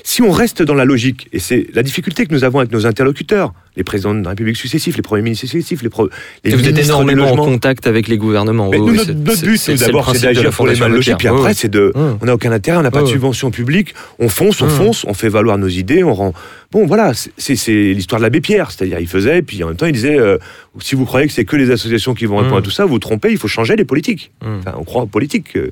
[0.02, 2.86] Si on reste dans la logique, et c'est la difficulté que nous avons avec nos
[2.86, 6.08] interlocuteurs, les présidents de la République successifs, les premiers ministres successifs, les, pro-
[6.44, 8.70] les vous êtes ministres du énormément en contact avec les gouvernements.
[8.70, 11.28] Mais oui, nous, oui, notre, but, c'est- d'abord, c'est d'agir pour les mal Abbé puis
[11.28, 11.92] après, Oui, c'est de.
[11.94, 15.14] On n'a aucun intérêt, on n'a pas de subvention publique, on fonce, on fonce, on
[15.14, 16.34] fait valoir nos idées, on rend.
[16.70, 19.92] Bon, voilà, c'est- l'histoire de l'abbé Pierre, c'est-à-dire il faisait, puis en même temps il
[19.92, 20.38] disait euh,
[20.80, 22.90] si vous croyez que c'est que les associations qui vont répondre à tout ça, vous
[22.94, 24.30] vous trompez, il faut changer les politiques.
[24.44, 24.58] Mhm.
[24.60, 25.56] Enfin, on croit en politique.
[25.56, 25.70] euh.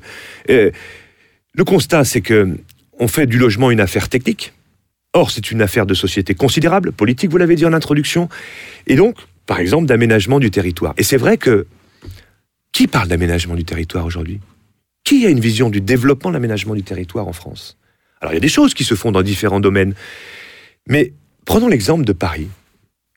[0.49, 0.71] Et
[1.55, 2.49] le constat, c'est que
[2.99, 4.53] on fait du logement une affaire technique.
[5.13, 8.29] Or, c'est une affaire de société considérable, politique, vous l'avez dit en introduction,
[8.87, 10.93] et donc, par exemple, d'aménagement du territoire.
[10.97, 11.67] Et c'est vrai que
[12.71, 14.39] qui parle d'aménagement du territoire aujourd'hui?
[15.03, 17.77] Qui a une vision du développement de l'aménagement du territoire en France?
[18.19, 19.93] Alors, il y a des choses qui se font dans différents domaines,
[20.87, 21.13] mais
[21.45, 22.47] prenons l'exemple de Paris,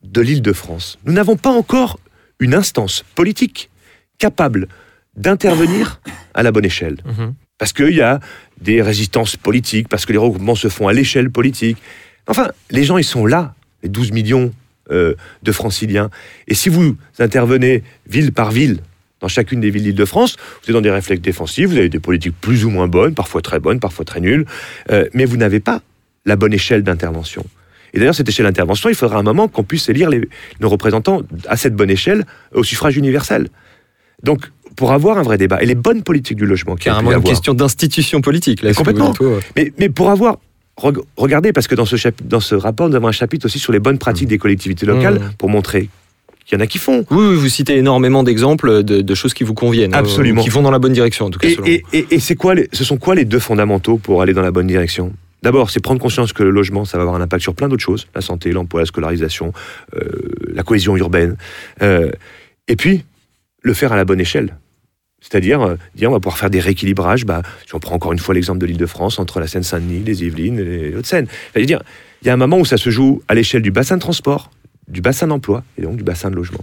[0.03, 0.99] de l'île de France.
[1.07, 1.99] Nous n'avons pas encore
[2.39, 3.71] une instance politique
[4.19, 4.69] capable
[5.17, 6.01] d'intervenir
[6.35, 6.99] à la bonne échelle.
[7.05, 7.35] Mhm.
[7.59, 8.21] Parce qu'il y a
[8.61, 11.79] des résistances politiques, parce que les regroupements se font à l'échelle politique.
[12.27, 14.53] Enfin, les gens, ils sont là, les 12 millions
[14.91, 16.11] euh, de franciliens.
[16.49, 18.79] Et si vous intervenez ville par ville,
[19.21, 22.35] dans chacune des villes d'Île-de-France, vous êtes dans des réflexes défensifs, vous avez des politiques
[22.41, 24.47] plus ou moins bonnes, parfois très bonnes, parfois très nulles,
[24.91, 25.83] euh, mais vous n'avez pas
[26.25, 27.45] la bonne échelle d'intervention.
[27.95, 30.11] Et d'ailleurs, cette échelle d'intervention, il faudra un moment qu'on puisse élire
[30.61, 33.49] nos représentants à cette bonne échelle au suffrage universel.
[34.23, 37.23] Donc, pour avoir un vrai débat, et les bonnes politiques du logement qui Carrément une
[37.23, 38.63] question d'institution politique.
[38.63, 39.11] Là, Mais complètement.
[39.11, 39.21] dites,
[39.57, 40.37] mais, mais pour avoir.
[40.77, 43.59] reg- Regardez, parce que dans ce, chapitre, dans ce rapport, nous avons un chapitre aussi
[43.59, 45.31] sur les bonnes pratiques des collectivités locales Mmh.
[45.39, 45.89] pour montrer
[46.45, 47.05] qu'il y en a qui font.
[47.11, 49.95] Oui, oui, vous citez énormément d'exemples de, de choses qui vous conviennent.
[49.95, 50.43] hein, Absolument.
[50.43, 51.49] qui vont dans la bonne direction, en tout cas.
[51.49, 54.23] Et, selon et- et- et c'est quoi les- ce sont quoi les deux fondamentaux pour
[54.23, 55.13] aller dans la bonne direction?
[55.43, 57.83] D'abord, c'est prendre conscience que le logement, ça va avoir un impact sur plein d'autres
[57.83, 59.53] choses la santé, l'emploi, la scolarisation,
[59.97, 60.01] euh,
[60.53, 61.37] la cohésion urbaine.
[61.83, 62.11] Euh,
[62.69, 63.05] et puis,
[63.63, 64.55] le faire à la bonne échelle.
[65.29, 67.25] C'est-à-dire, euh, dire, on va pouvoir faire des rééquilibrages.
[67.25, 70.59] Bah, si on prend encore une fois l'exemple de l'Île-de-France, entre la Seine-Saint-Denis, les Yvelines
[70.59, 71.27] et les Hauts-de-Seine.
[71.53, 71.83] C'est-à-dire,
[72.23, 74.51] il y a un moment où ça se joue à l'échelle du bassin de transport,
[74.89, 76.61] du bassin d'emploi et donc du bassin de logement.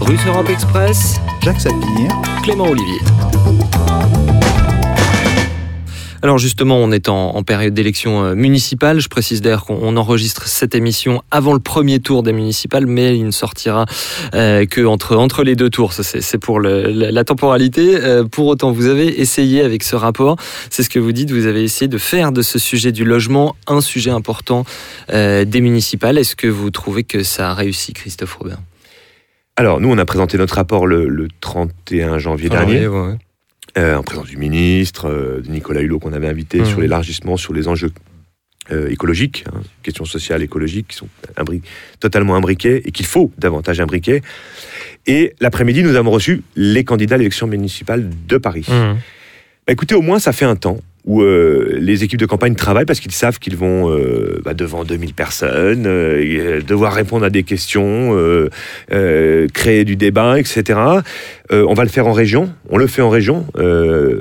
[0.00, 2.10] Russe Europe Express, Jacques Sapir,
[2.42, 3.00] Clément Olivier.
[6.24, 9.00] Alors justement, on est en, en période d'élection euh, municipale.
[9.00, 13.16] Je précise d'ailleurs qu'on on enregistre cette émission avant le premier tour des municipales, mais
[13.18, 13.86] il ne sortira
[14.34, 15.92] euh, que entre, entre les deux tours.
[15.92, 17.96] C'est pour le- la, temporalité.
[17.96, 20.36] Euh, pour autant, vous avez essayé avec ce rapport,
[20.70, 23.56] c'est ce que vous dites, vous avez essayé de faire de ce sujet du logement
[23.66, 24.64] un sujet important
[25.12, 26.18] euh, des municipales.
[26.18, 28.58] Est-ce que vous trouvez que ça a réussi, Christophe Robert?
[29.56, 32.84] Alors, nous, on a présenté notre rapport le, le 31 janvier dernier.
[32.84, 33.14] Ah ouais.
[33.78, 36.64] Euh, en présence du ministre, euh, de Nicolas Hulot qu'on avait invité Mhm.
[36.66, 37.90] sur l'élargissement, sur les enjeux
[38.70, 41.62] euh, écologiques, hein, questions sociales, écologiques, qui sont imbri-
[41.98, 44.22] totalement imbriquées et qu'il faut davantage imbriquer.
[45.08, 48.64] Et l'après-midi, nous avons reçu les candidats à l'élection municipale de Paris.
[48.68, 48.72] Mmh.
[49.66, 52.84] Bah, écoutez, au moins, ça fait un temps où euh, les équipes de campagne travaillent
[52.84, 57.30] parce qu'ils savent qu'ils vont euh, bah, devant 2000 personnes, euh, euh, devoir répondre à
[57.30, 58.16] des questions,
[58.88, 60.78] créer du débat, etc.
[61.50, 63.46] On va le faire en région, on le fait en région,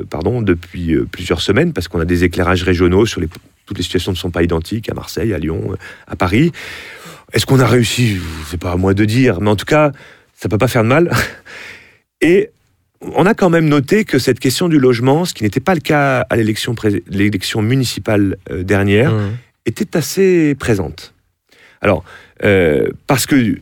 [0.10, 3.28] pardon, depuis plusieurs semaines parce qu'on a des éclairages régionaux sur les,
[3.66, 5.76] toutes les situations ne sont pas identiques à Marseille, à Lyon,
[6.08, 6.52] à Paris.
[7.34, 8.18] Est-ce qu'on a réussi?
[8.50, 9.92] C'est pas à moi de dire, mais en tout cas,
[10.36, 11.12] ça peut pas faire de mal.
[12.22, 12.50] Et
[13.02, 15.80] on a quand même noté que cette question du logement, ce qui n'était pas le
[15.82, 19.32] cas à l'élection, pré- l'élection municipale euh, dernière, Mmh.
[19.66, 21.14] était assez présente.
[21.82, 22.04] Alors,
[22.44, 23.56] euh, parce que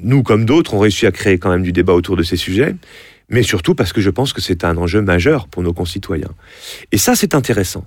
[0.00, 2.74] nous, comme d'autres, on réussi à créer quand même du débat autour de ces sujets,
[3.28, 6.30] mais surtout parce que je pense que c'est un enjeu majeur pour nos concitoyens.
[6.92, 7.84] Et ça, c'est intéressant.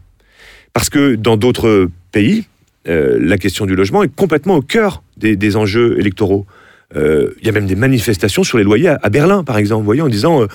[0.74, 2.46] Parce que dans d'autres pays,
[2.88, 6.46] euh, la question du logement est complètement au cœur des, des enjeux électoraux.
[6.94, 9.86] Il y a même des manifestations sur les loyers à, à Berlin, par exemple, vous
[9.86, 10.46] voyez, en disant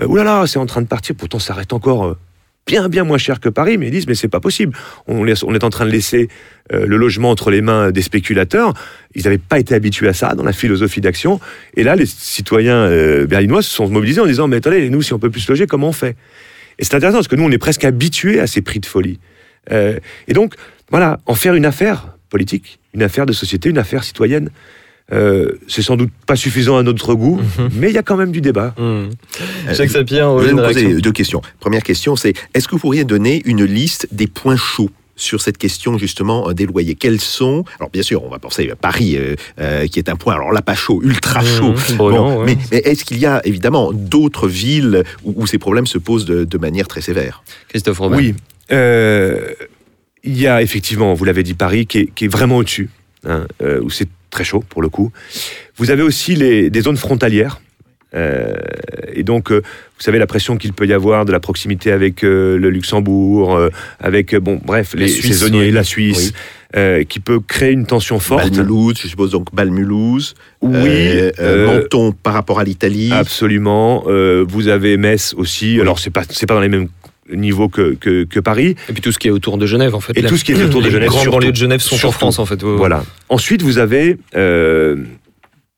[0.00, 2.18] euh, là, c'est en train de partir, pourtant ça reste encore euh,
[2.66, 4.76] bien bien moins cher que Paris, mais ils disent mais c'est pas possible.
[5.06, 6.28] On, est en train de laisser
[6.72, 8.74] euh, le logement entre les mains des spéculateurs.
[9.14, 11.40] Ils n'avaient pas été habitués à ça dans la philosophie d'action.
[11.74, 15.12] Et là, les citoyens euh, berlinois se sont mobilisés en disant mais attendez, nous si
[15.12, 16.16] on peut plus se loger, comment on fait?
[16.78, 19.18] Et c'est intéressant parce que nous on est presque habitués à ces prix de folie.
[19.70, 20.54] Et donc
[20.90, 24.50] voilà, en faire une affaire politique, une affaire de société, une affaire citoyenne.
[25.12, 27.40] Euh, c'est sans doute pas suffisant à notre goût,
[27.74, 28.74] mais il y a quand même du débat.
[28.78, 29.08] Euh,
[29.70, 31.42] Jacques Sapir, vais une vous poser deux questions.
[31.60, 35.58] Première question, c'est est-ce que vous pourriez donner une liste des points chauds sur cette
[35.58, 36.94] question justement euh, des loyers?
[36.94, 40.16] Quels sont Alors bien sûr, on va penser à Paris, euh, euh, qui est un
[40.16, 41.72] point, alors là pas chaud, ultra chaud.
[41.72, 42.46] Mmh, brûlant, ouais.
[42.46, 46.24] mais, mais est-ce qu'il y a évidemment d'autres villes où, où ces problèmes se posent
[46.24, 47.44] de, de manière très sévère?
[47.68, 48.18] Christophe Robert.
[48.18, 48.34] Oui.
[48.72, 49.52] Euh,
[50.24, 52.88] Il y a effectivement, vous l'avez dit, Paris qui est, qui est vraiment au-dessus,
[53.26, 55.12] hein, euh, où c'est très chaud pour le coup.
[55.76, 57.60] Vous avez aussi les, des zones frontalières.
[58.14, 58.54] euh,
[59.14, 62.24] et donc, euh, vous savez la pression qu'il peut y avoir de la proximité avec
[62.24, 63.58] euh, le Luxembourg,
[64.00, 65.70] avec, bon, bref, les Suisse, saisonniers, oui.
[65.70, 66.32] la Suisse,
[67.08, 68.50] qui peut créer une tension forte.
[68.50, 70.34] Balmulhouse, je suppose donc Balmulhouse.
[70.62, 73.12] Oui, Menton par rapport à l'Italie.
[73.12, 74.04] absolument.
[74.48, 75.80] Vous avez Metz aussi.
[75.80, 76.88] Alors, c'est pas, c'est pas dans les mêmes
[77.32, 78.74] niveaux que, que, que Paris.
[78.88, 80.16] Et puis tout ce qui est autour de Genève, en fait.
[80.16, 81.38] Et La- tout ce qui est autour de les Genève, grandes surtout.
[81.38, 82.10] banlieues de Genève sont en.
[82.12, 82.62] France, en fait.
[82.62, 82.76] Ouais, ouais.
[82.76, 83.04] Voilà.
[83.28, 84.96] Ensuite, vous avez euh,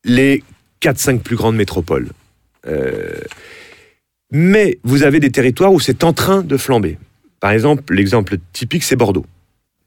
[0.04, 0.42] les
[0.82, 2.08] 4-5 plus grandes métropoles.
[2.66, 3.20] Euh,
[4.32, 6.98] mais vous avez des territoires où c'est en train de flamber.
[7.40, 9.26] Par exemple, l'exemple typique, c'est Bordeaux.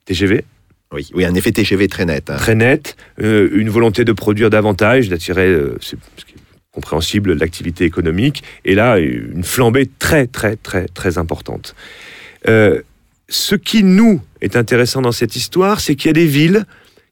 [0.04, 0.44] TGV,
[0.92, 2.30] Oui, oui, un effet TGV très net.
[2.30, 2.36] hein.
[2.36, 5.98] très net, euh, une volonté de produire davantage, d'attirer, euh, c'est
[6.78, 11.74] compréhensible, l'activité économique, et là, une flambée très, très, très, très importante.
[12.46, 12.82] Euh,
[13.28, 16.64] ce qui nous est intéressant dans cette histoire, c'est qu'il y a des villes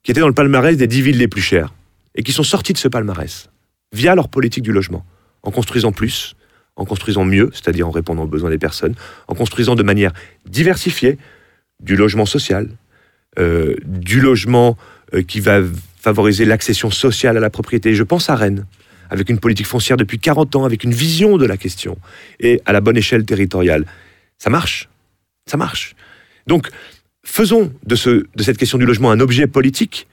[0.05, 1.74] qui étaient dans le palmarès des 10 villes les plus chères,
[2.14, 3.50] et qui sont sorties de ce palmarès,
[3.92, 5.05] via leur politique du logement,
[5.42, 6.37] en construisant plus,
[6.76, 8.94] en construisant mieux, c'est-à-dire en répondant aux besoins des personnes,
[9.26, 10.12] en construisant de manière
[10.48, 11.18] diversifiée
[11.81, 12.68] du logement social,
[13.40, 14.79] euh, du logement
[15.12, 15.61] euh, qui va
[16.00, 17.96] favoriser l'accession sociale à la propriété.
[17.96, 18.64] Je pense à Rennes,
[19.10, 21.98] avec une politique foncière depuis 40 ans, avec une vision de la question,
[22.40, 23.86] et à la bonne échelle territoriale.
[24.38, 24.88] Ça marche.
[25.46, 25.94] Ça marche.
[26.46, 26.68] Donc,
[27.24, 30.06] faisons de, ce, de cette question du logement un objet politique.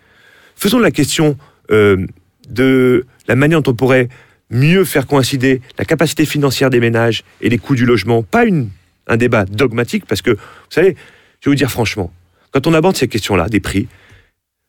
[0.56, 1.38] Faisons de la question
[1.72, 2.06] euh,
[2.50, 4.10] de la manière dont on pourrait
[4.50, 8.70] mieux faire coïncider la capacité financière des ménages et les coûts du logement, pas une,
[9.08, 10.38] un débat dogmatique, parce que, vous
[10.70, 10.96] savez,
[11.42, 12.14] je vais vous dire franchement,
[12.52, 13.88] quand on aborde ces questions-là, des prix,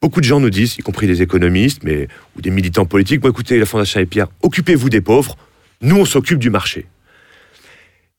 [0.05, 3.31] beaucoup de gens nous disent, y compris des économistes mais, ou des militants politiques, bon,
[3.31, 5.35] écoutez, la Fondation Abbé Pierre, occupez-vous des pauvres,
[5.81, 6.85] nous on s'occupe du marché.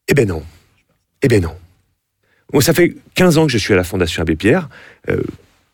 [0.08, 0.42] Eh ben non.
[1.22, 1.56] Eh ben non.
[2.52, 4.68] Bon, ça fait 15 ans que je suis à la Fondation Abbé Pierre,
[5.10, 5.22] euh,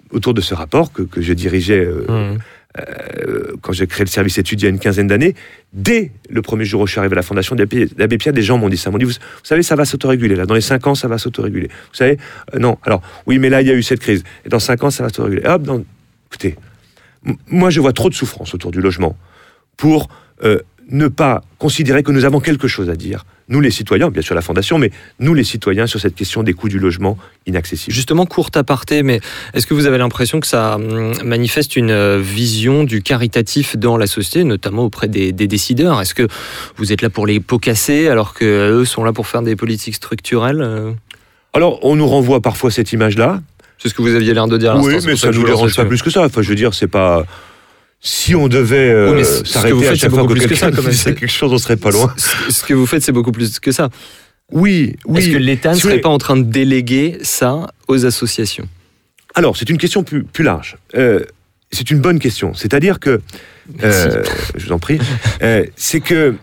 [0.09, 2.39] autour de ce rapport que, que je dirigeais euh, Mmh.
[2.77, 5.33] euh, quand j'ai créé le service études il y a une quinzaine d'années.
[5.71, 8.57] Dès le premier jour où je suis arrivé à la Fondation d'Abbé Pierre, des gens
[8.57, 8.91] m'ont dit ça.
[8.91, 10.35] M'ont dit, vous, vous savez, ça va s'autoréguler.
[10.35, 11.67] Là, dans les 5 ans, ça va s'autoréguler.
[11.67, 12.17] Vous savez,
[12.59, 12.77] non.
[12.83, 14.25] Alors, oui, mais là, il y a eu cette crise.
[14.45, 15.43] Et dans 5 ans, ça va s'autoréguler.
[15.45, 15.81] Hop, dans...
[16.31, 16.55] écoutez,
[17.47, 19.15] moi, je vois trop de souffrance autour du logement
[19.77, 20.07] pour
[20.43, 23.25] euh, ne pas considérer que nous avons quelque chose à dire.
[23.49, 26.53] Nous, les citoyens, bien sûr la Fondation, mais nous, les citoyens, sur cette question des
[26.53, 27.93] coûts du logement inaccessible.
[27.93, 29.19] Justement, courte aparté, mais
[29.53, 33.97] est-ce que vous avez l'impression que ça hum, manifeste une euh, vision du caritatif dans
[33.97, 35.99] la société, notamment auprès des, des décideurs?
[35.99, 36.27] Est-ce que
[36.77, 39.95] vous êtes là pour les pots cassés alors qu'eux sont là pour faire des politiques
[39.95, 40.93] structurelles euh?
[41.53, 43.41] Alors, on nous renvoie parfois cette image-là.
[43.81, 45.45] C'est ce que vous aviez l'air de dire à Oui, mais ça que ne vous
[45.45, 46.23] dérange pas plus que ça.
[46.23, 47.25] Enfin, je veux dire, c'est pas.
[47.99, 50.71] Si on devait euh, Oui, que s'arrêter vous à faites, chaque fois que que quelqu'un
[50.71, 50.89] même.
[50.89, 52.13] disait quelque chose, on serait pas loin.
[52.17, 53.89] Ce que vous faites, c'est beaucoup plus que ça.
[54.51, 55.19] Oui, oui.
[55.19, 58.67] Est-ce que l'État ne serait pas en train de déléguer ça aux associations?
[59.33, 60.77] Alors, c'est une question plus, plus large.
[60.95, 61.23] Euh,
[61.71, 62.53] c'est une bonne question.
[62.53, 63.21] C'est-à-dire que,
[63.83, 64.23] euh,
[64.57, 64.99] je vous en prie,
[65.41, 66.35] euh, c'est que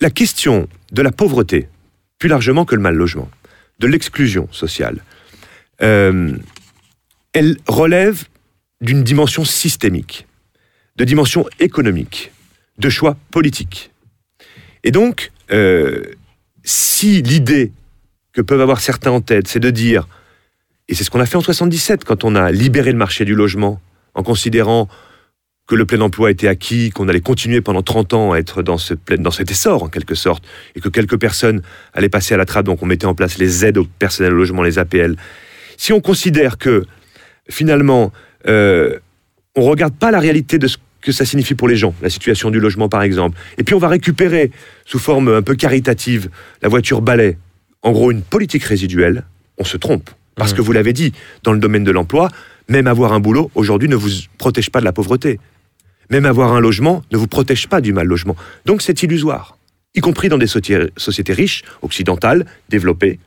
[0.00, 1.68] la question de la pauvreté,
[2.18, 3.28] plus largement que le mal logement,
[3.78, 5.04] de l'exclusion sociale,
[5.82, 6.32] euh,
[7.32, 8.24] elle relève
[8.80, 10.26] d'une dimension systémique,
[10.96, 12.32] de dimension économique,
[12.78, 13.90] de choix politiques.
[14.84, 16.02] Et donc, euh,
[16.64, 17.72] si l'idée
[18.32, 20.08] que peuvent avoir certains en tête, c'est de dire,
[20.88, 23.34] et c'est ce qu'on a fait en 77 quand on a libéré le marché du
[23.34, 23.80] logement,
[24.14, 24.88] en considérant
[25.66, 28.78] que le plein emploi était acquis, qu'on allait continuer pendant 30 ans à être dans,
[28.78, 31.62] ce dans cet essor en quelque sorte, et que quelques personnes
[31.92, 34.36] allaient passer à la trappe, donc on mettait en place les aides au personnel au
[34.36, 35.16] logement, les APL.
[35.76, 36.86] Si on considère que
[37.50, 38.12] finalement,
[38.46, 38.98] euh,
[39.54, 42.50] on regarde pas la réalité de ce que ça signifie pour les gens, la situation
[42.50, 44.50] du logement par exemple, et puis on va récupérer
[44.84, 46.28] sous forme un peu caritative
[46.62, 47.38] la voiture balai,
[47.82, 49.24] en gros une politique résiduelle,
[49.58, 50.10] on se trompe.
[50.36, 50.56] Parce Mmh.
[50.56, 52.30] que vous l'avez dit, dans le domaine de l'emploi,
[52.68, 55.40] même avoir un boulot aujourd'hui ne vous protège pas de la pauvreté.
[56.08, 58.36] Même avoir un logement ne vous protège pas du mal logement.
[58.64, 59.58] Donc c'est illusoire,
[59.94, 63.18] y compris dans des sociétés sociétés riches, occidentales, développées.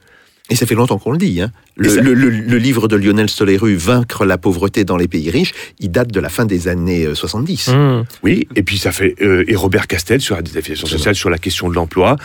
[0.49, 1.41] Et ça fait longtemps qu'on le dit.
[1.41, 1.51] Hein.
[1.77, 5.07] Le, Et ça- le- le- le livre de Lionel Soleru, Vaincre la pauvreté dans les
[5.07, 7.69] pays riches, il date de la fin des années euh, 70.
[7.69, 8.03] Mmh.
[8.23, 11.37] Oui, et puis ça fait euh, et Robert Castel sur la définition sociale, sur la
[11.37, 12.17] question de l'emploi.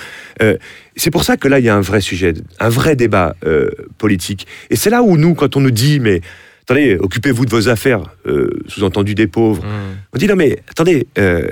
[0.42, 0.56] Euh,
[0.96, 3.70] c'est pour ça que là il y a un vrai sujet, un vrai débat euh,
[3.98, 4.48] politique.
[4.70, 6.20] Et c'est là où nous, quand on nous dit mais
[6.62, 9.68] attendez, occupez-vous de vos affaires, euh, sous-entendu des pauvres, Mmh.
[10.14, 11.48] on dit non mais attendez, euh,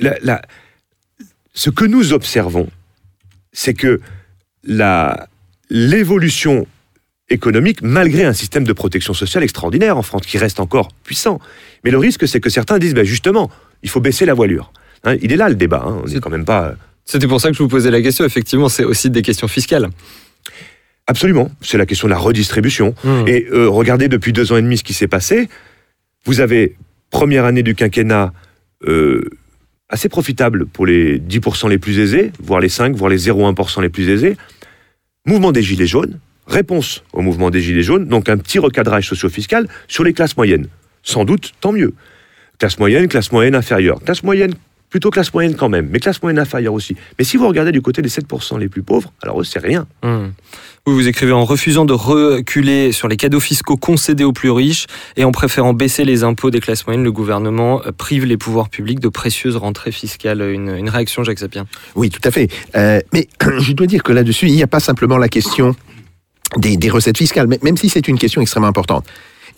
[0.00, 0.42] la- la-
[1.54, 2.68] ce que nous observons,
[3.52, 4.00] c'est que
[4.64, 5.28] la
[5.70, 6.66] l'évolution
[7.30, 11.40] économique, malgré un système de protection sociale extraordinaire en France, qui reste encore puissant.
[11.84, 13.50] Mais le risque, c'est que certains disent, ben justement,
[13.82, 14.72] il faut baisser la voilure.
[15.04, 16.74] Hein, il est là le débat, hein, on n'est quand même pas...
[17.04, 18.24] C'était pour ça que je vous posais la question.
[18.24, 19.88] Effectivement, c'est aussi des questions fiscales.
[21.06, 22.94] Absolument, c'est la question de la redistribution.
[23.02, 23.28] Mmh.
[23.28, 25.48] Et euh, regardez depuis deux ans et demi ce qui s'est passé.
[26.26, 26.76] Vous avez
[27.10, 28.34] première année du quinquennat
[28.86, 29.22] euh,
[29.88, 33.88] assez profitable pour les 10% les plus aisés, voire les 5, voire les 0,1% les
[33.88, 34.36] plus aisés.
[35.28, 39.68] Mouvement des Gilets jaunes, réponse au mouvement des Gilets jaunes, donc un petit recadrage socio-fiscal
[39.86, 40.68] sur les classes moyennes.
[41.02, 41.92] Sans doute, tant mieux.
[42.58, 44.00] Classe moyenne, classe moyenne inférieure.
[44.00, 44.54] Classe moyenne,
[44.90, 46.96] plutôt classe moyenne quand même, mais classe moyenne inférieure aussi.
[47.18, 49.86] Mais si vous regardez du côté des 7% les plus pauvres, alors eux, c'est rien.
[50.02, 50.28] Mmh.
[50.86, 54.86] Vous vous écrivez en refusant de reculer sur les cadeaux fiscaux concédés aux plus riches
[55.16, 59.00] et en préférant baisser les impôts des classes moyennes, le gouvernement prive les pouvoirs publics
[59.00, 60.40] de précieuses rentrées fiscales.
[60.40, 61.66] Une, une réaction, Jacques Sapien?
[61.94, 62.48] Oui, tout à fait.
[62.74, 63.28] Euh, mais
[63.60, 65.74] je dois dire que là-dessus, il n'y a pas simplement la question
[66.56, 69.04] des, des recettes fiscales, mais- même si c'est une question extrêmement importante.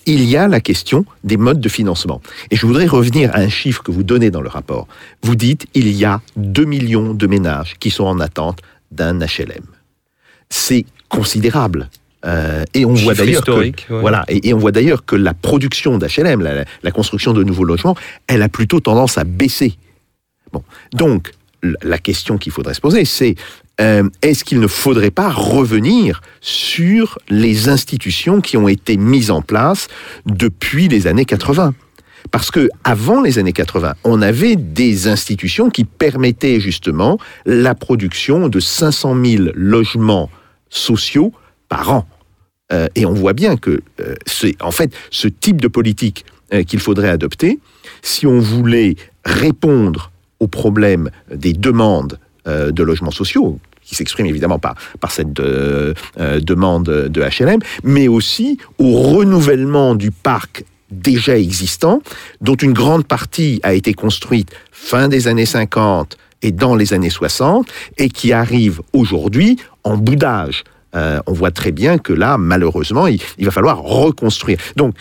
[0.06, 2.20] Il y a la question des modes de financement.
[2.50, 4.88] Et je voudrais revenir à un chiffre que vous donnez dans le rapport.
[5.22, 9.64] Vous dites il y a 2 millions de ménages qui sont en attente d'un HLM.
[10.48, 11.88] C'est considérable.
[12.26, 13.72] Euh, et on voit d'ailleurs que, ouais.
[13.88, 17.64] voilà, et, et on voit d'ailleurs que la production d'HLM, la, la construction de nouveaux
[17.64, 17.96] logements,
[18.26, 19.78] elle a plutôt tendance à baisser.
[20.52, 21.32] Bon, donc
[21.62, 23.36] la question qu'il faudrait se poser, c'est
[23.80, 29.42] euh, est-ce qu'il ne faudrait pas revenir sur les institutions qui ont été mises en
[29.42, 29.88] place
[30.26, 31.74] depuis les années 80
[32.30, 37.16] parce que avant les années 80, on avait des institutions qui permettaient justement
[37.46, 40.30] la production de 500 000 logements
[40.68, 41.32] sociaux
[41.70, 42.06] par an.
[42.72, 46.26] Euh, et on voit bien que euh, c'est en fait ce type de politique
[46.66, 47.60] qu'il faudrait adopter
[48.02, 50.10] si on voulait répondre
[50.40, 55.94] aux problèmes des demandes euh, de logements sociaux qui s'expriment évidemment par, par cette euh,
[56.18, 62.00] euh, demande de HLM, mais aussi au renouvellement du parc déjà existant,
[62.40, 67.10] dont une grande partie a été construite fin des années 50 et dans les années
[67.10, 67.66] 60,
[67.98, 70.64] et qui arrive aujourd'hui en boudage.
[70.94, 74.58] On voit très bien que là, malheureusement, il va falloir reconstruire.
[74.76, 74.94] Donc,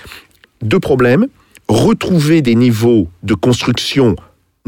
[0.61, 1.27] deux problèmes.
[1.67, 4.15] Retrouver des niveaux de construction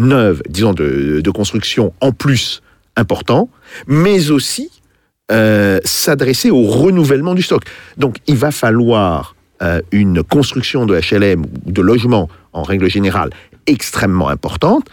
[0.07, 2.61] neuve, disons de, construction en plus
[2.95, 3.49] importants,
[3.87, 4.69] mais aussi
[5.31, 7.63] euh, s'adresser au renouvellement du stock.
[7.97, 13.29] Donc, il va falloir euh, une construction de HLM ou de logements en règle générale
[13.67, 14.89] extrêmement importante.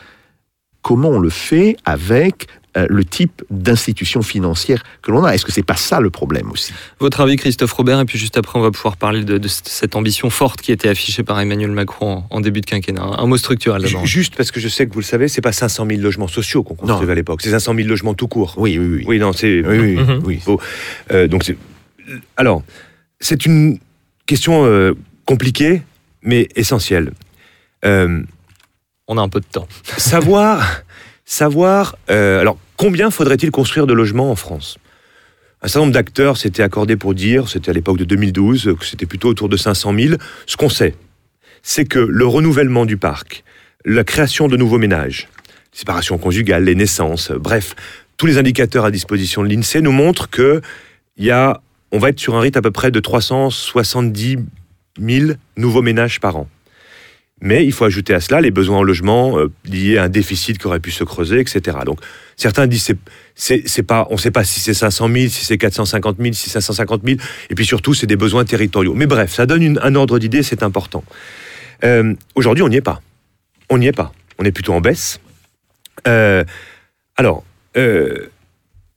[0.83, 2.47] Comment on le fait avec
[2.79, 6.51] euh, le type d'institution financière que l'on a Est-ce que c'est pas ça le problème
[6.51, 6.73] aussi?
[7.01, 9.97] Votre avis, Christophe Robert, et puis juste après, on va pouvoir parler de, de cette
[9.97, 13.03] ambition forte qui était affichée par Emmanuel Macron en, en début de quinquennat.
[13.03, 14.07] Un mot structurel d'abord.
[14.07, 16.63] Juste parce que je sais que vous le savez, c'est pas 500 000 logements sociaux
[16.63, 17.13] qu'on construisait Non.
[17.13, 18.55] à l'époque, c'est 500 000 logements tout court.
[18.57, 19.05] Oui, oui, oui.
[19.07, 19.63] Oui, non, c'est.
[19.67, 20.41] Oui, oui,
[21.13, 21.57] euh, donc c'est.
[22.37, 22.63] Alors,
[23.21, 23.79] c'est une
[24.27, 24.95] question euh,
[25.27, 25.83] compliquée,
[26.23, 27.13] mais essentielle.
[27.85, 28.23] Euh,
[29.07, 29.69] On a un peu de temps.
[29.97, 30.83] savoir,
[31.25, 31.97] savoir.
[32.11, 34.79] euh, alors, combien faudrait-il construire de logements en France?
[35.61, 39.05] Un certain nombre d'acteurs s'étaient accordés pour dire, c'était à l'époque de 2012, que c'était
[39.05, 40.15] plutôt autour de 500 000.
[40.47, 40.95] Ce qu'on sait,
[41.63, 43.43] c'est que le renouvellement du parc,
[43.85, 45.29] la création de nouveaux ménages,
[45.73, 47.75] séparation conjugale, les naissances, bref,
[48.17, 50.61] tous les indicateurs à disposition de l'INSEE nous montrent que
[51.17, 51.61] y a,
[51.91, 54.39] on va être sur un rythme à peu près de 370
[55.01, 56.49] 000 nouveaux ménages par an.
[57.41, 60.59] Mais il faut ajouter à cela les besoins en logement euh, liés à un déficit
[60.59, 61.79] qui aurait pu se creuser, etc.
[61.87, 62.01] Donc
[62.37, 62.93] certains disent
[63.37, 66.51] c'est pas on ne sait pas si c'est 500 000, si c'est 450 000, si
[66.51, 67.19] c'est 550 000,
[67.51, 68.95] et puis surtout c'est des besoins territoriaux.
[68.95, 71.05] Mais bref, ça donne un ordre d'idée, c'est important.
[71.85, 73.01] Euh, Aujourd'hui, on n'y est pas.
[73.71, 74.13] On n'y est pas.
[74.39, 75.21] On est plutôt en baisse.
[76.07, 76.45] Euh,
[77.17, 77.45] alors,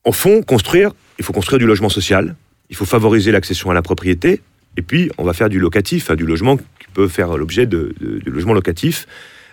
[0.04, 2.36] au fond, construire, il faut construire du logement social.
[2.72, 4.42] Il faut favoriser l'accession à la propriété.
[4.78, 6.58] Et puis, on va faire du locatif, du logement
[6.94, 9.08] peut faire l'objet de, de- du logement locatif.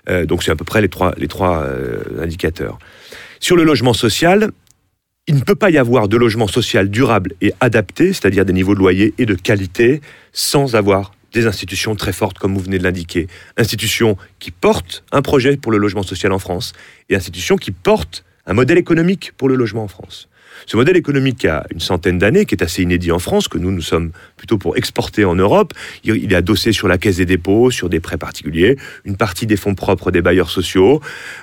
[0.08, 2.78] Euh, donc, c'est à peu près les trois, les trois euh, indicateurs.
[3.40, 4.50] Sur le logement social,
[5.26, 8.74] il ne peut pas y avoir de logement social durable et adapté, c'est-à-dire des niveaux
[8.74, 10.00] de loyer et de qualité,
[10.32, 13.28] sans avoir des institutions très fortes, comme vous venez de l'indiquer.
[13.58, 16.72] Institutions qui portent un projet pour le logement social en France
[17.10, 20.30] et institutions qui portent un modèle économique pour le logement en France.
[20.66, 23.70] Ce modèle économique a une centaine d'années, qui est assez inédit en France, que nous,
[23.70, 25.72] nous sommes plutôt pour exporter en Europe.
[26.04, 29.56] Il est adossé sur la caisse des dépôts, sur des prêts particuliers, une partie des
[29.56, 31.00] fonds propres des bailleurs sociaux,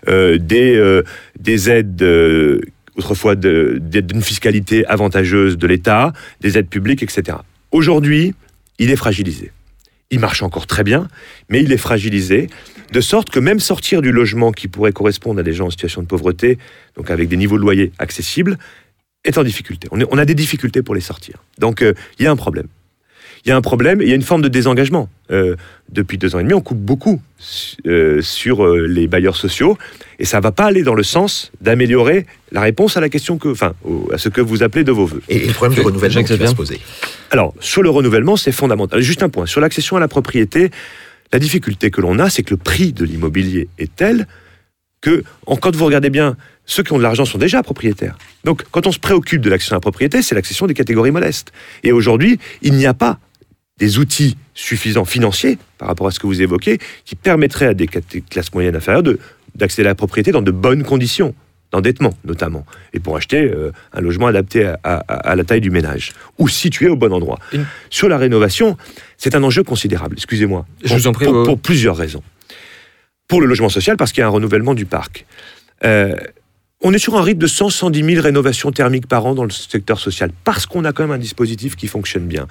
[0.08, 1.04] euh, des, euh,
[1.40, 2.62] des aides, euh,
[2.96, 7.38] autrefois d'une fiscalité avantageuse de l'État, des aides publiques, etc.
[7.72, 8.34] Aujourd'hui,
[8.80, 9.52] il est fragilisé.
[10.12, 11.08] Il marche encore très bien,
[11.50, 12.48] mais il est fragilisé,
[12.92, 16.02] de sorte que même sortir du logement qui pourrait correspondre à des gens en situation
[16.02, 16.60] de pauvreté,
[16.96, 18.58] donc avec des niveaux de loyer accessibles,
[19.26, 19.88] est en difficulté.
[19.92, 21.36] On, est- on a des difficultés pour les sortir.
[21.60, 22.68] Donc euh, il y a un problème.
[23.44, 25.08] Il y a un problème et il y a une forme de désengagement.
[25.30, 25.56] Euh,
[25.90, 27.22] depuis deux ans et demi, on coupe beaucoup
[27.86, 29.78] euh, sur euh, les bailleurs sociaux
[30.18, 33.38] et ça ne va pas aller dans le sens d'améliorer la réponse à la question
[33.38, 35.22] que, enfin, au- à ce que vous appelez de vos voeux.
[35.30, 36.80] Et le problème du renouvellement qui va se poser.
[37.30, 39.00] Alors, sur le renouvellement, c'est fondamental.
[39.02, 39.46] Juste un point.
[39.46, 40.72] Sur l'accession à la propriété,
[41.32, 44.26] la difficulté que l'on a, c'est que le prix de l'immobilier est tel
[45.02, 46.36] que, en- quand vous regardez bien,
[46.66, 48.18] ceux qui ont de l'argent sont déjà propriétaires.
[48.44, 51.52] Donc, quand on se préoccupe de l'accession à la propriété, c'est l'accession des catégories modestes.
[51.84, 53.20] Et aujourd'hui, il n'y a pas
[53.78, 57.88] des outils suffisants financiers, par rapport à ce que vous évoquez, qui permettraient à des
[57.88, 59.20] classes moyennes inférieures de-
[59.56, 61.36] d'accéder à la propriété dans de bonnes conditions,
[61.72, 64.94] d'endettement notamment, et pour acheter euh, un logement adapté à, à-
[65.32, 67.38] à la taille du ménage, ou situé au bon endroit.
[67.52, 68.78] Une- Sur la rénovation,
[69.18, 72.24] c'est un enjeu considérable, excusez-moi, Je pour, vous en prie, pour- pour plusieurs raisons.
[73.28, 75.26] Pour le logement social, parce qu'il y a un renouvellement du parc.
[75.84, 76.16] Euh,
[76.82, 80.00] on est sur un rythme de 100-110 000 rénovations thermiques par an dans le secteur
[80.00, 82.48] social, parce qu'on a quand même un dispositif qui fonctionne bien.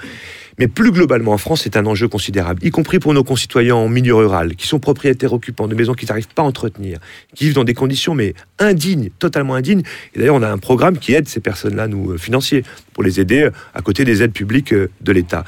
[0.58, 3.88] Mais plus globalement en France, c'est un enjeu considérable, y compris pour nos concitoyens en
[3.88, 6.98] milieu rural, qui sont propriétaires occupants de maisons qu'ils n'arrivent pas à entretenir,
[7.34, 9.82] qui vivent dans des conditions mais indignes, totalement indignes.
[10.14, 13.20] Et d'ailleurs, on a un programme qui aide ces personnes-là, nous, euh, financiers, pour les
[13.20, 15.44] aider euh, à côté des aides publiques euh, de l'État.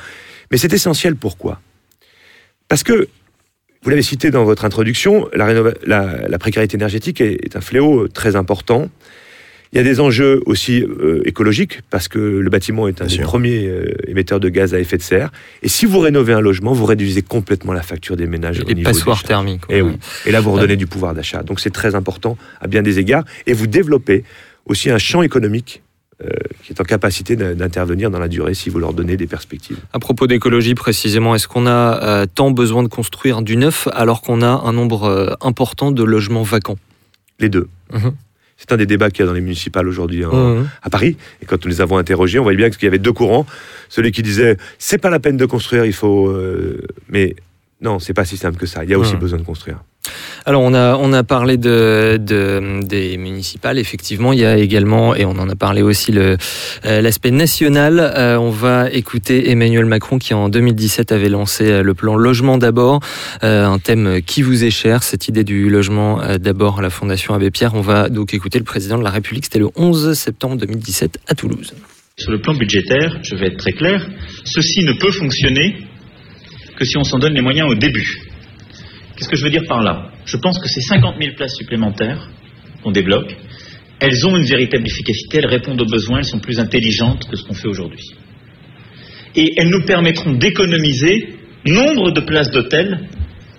[0.51, 1.61] Mais c'est essentiel, pourquoi?
[2.69, 3.09] Parce que,
[3.87, 7.61] vous l'avez cité dans votre introduction, la, rénova- la- la précarité énergétique est, est un
[7.61, 8.91] fléau euh, très important.
[9.73, 13.07] Il y a des enjeux aussi euh, écologiques, parce que le bâtiment est un Bien
[13.07, 13.25] des sûr.
[13.27, 15.31] premiers euh, émetteurs de gaz à effet de serre.
[15.63, 18.61] Et si vous rénovez un logement, vous réduisez complètement la facture des ménages.
[18.61, 19.63] au Les niveau passoires thermiques.
[19.69, 19.91] Et ouais.
[19.93, 19.99] oui.
[20.27, 21.45] Et là, vous redonnez du pouvoir d'achat.
[21.45, 23.25] Donc c'est très important à bien des égards.
[23.47, 24.25] Et vous développez
[24.67, 25.83] aussi un champ économique
[26.23, 26.29] euh,
[26.65, 29.79] qui est en capacité d'in- d'intervenir dans la durée si vous leur donnez des perspectives.
[29.93, 34.23] À propos d'écologie précisément, est-ce qu'on a euh, tant besoin de construire du neuf alors
[34.23, 36.79] qu'on a un nombre euh, important de logements vacants?
[37.39, 37.69] Les deux.
[37.93, 38.13] Mhm.
[38.57, 40.69] C'est un des débats qu'il y a dans les municipales aujourd'hui en- Mhm.
[40.83, 41.19] à Paris.
[41.43, 43.45] Et quand nous les avons interrogés, on voyait bien qu'il y avait deux courants.
[43.91, 46.35] Celui qui disait c'est pas la peine de construire, il faut.
[47.11, 47.37] Mais
[47.81, 48.85] non, c'est pas si simple que ça.
[48.85, 49.21] Il y a aussi Mhm.
[49.21, 49.79] besoin de construire.
[50.45, 55.17] Alors on a, on a parlé de, de- des municipales, effectivement, il y a également,
[55.17, 56.37] et on en a parlé aussi, le,
[56.85, 57.99] euh, l'aspect national.
[57.99, 62.57] Euh, on va écouter Emmanuel Macron qui en 2017 avait lancé euh, le plan Logement
[62.57, 63.01] d'abord,
[63.43, 66.91] euh, un thème qui vous est cher, cette idée du logement euh, d'abord à la
[66.91, 67.75] Fondation Abbé Pierre.
[67.75, 71.35] On va donc écouter le président de la République, c'était le 11 septembre 2017 à
[71.35, 71.75] Toulouse.
[72.17, 74.09] Sur le plan budgétaire, je vais être très clair,
[74.45, 75.77] ceci ne peut fonctionner
[76.77, 78.21] que si on s'en donne les moyens au début.
[79.17, 80.11] Qu'est-ce que je veux dire par là?
[80.27, 82.29] Je pense que ces 50 000 places supplémentaires
[82.83, 83.35] qu'on débloque,
[83.99, 87.45] elles ont une véritable efficacité, elles répondent aux besoins, elles sont plus intelligentes que ce
[87.45, 88.05] qu'on fait aujourd'hui.
[89.35, 93.09] Et elles nous permettront d'économiser nombre de places d'hôtel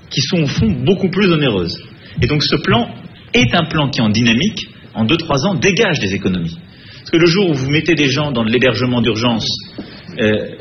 [0.10, 1.84] qui sont au fond beaucoup plus onéreuses.
[2.22, 2.90] Et donc ce plan
[3.34, 6.58] est un plan qui en dynamique, en 2-3 ans, dégage des économies.
[7.00, 9.48] Parce que le jour où vous mettez des gens dans de l'hébergement d'urgence,
[10.20, 10.56] euh,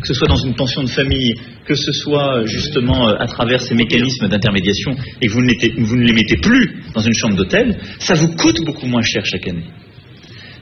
[0.00, 1.34] que ce soit dans une pension de famille,
[1.70, 4.90] que ce soit justement euh, à travers ces mécanismes d'intermédiation,
[5.20, 6.64] et que vous ne, les, vous ne les mettez plus
[6.94, 9.68] dans une chambre d'hôtel, ça vous coûte beaucoup moins cher chaque année.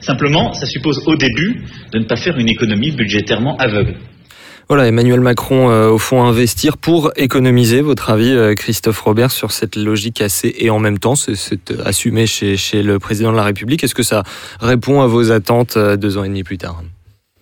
[0.01, 3.95] Simplement, ça suppose au début de ne pas faire une économie budgétairement aveugle.
[4.71, 7.81] Voilà, Emmanuel Macron, euh, au fond, investir pour économiser.
[7.81, 11.71] Votre avis, euh, Christophe Robert, sur cette logique assez et en même temps, c'est- c'est
[11.83, 13.83] assumé chez, chez le président de la République.
[13.83, 14.21] Est-ce que ça
[14.61, 16.83] répond à vos attentes euh, deux ans et demi plus tard?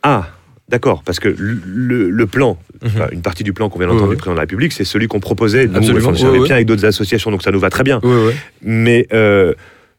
[0.04, 0.28] Ah,
[0.70, 4.18] d'accord, parce que le, plan, enfin, une partie du plan qu'on vient d'entendre Oui, du
[4.18, 6.46] président de la République, c'est celui qu'on proposait, nous, Absolument, oui, oui.
[6.46, 8.00] biens avec d'autres associations, donc ça nous va très bien.
[8.04, 8.34] Oui, oui.
[8.62, 9.54] Mais euh,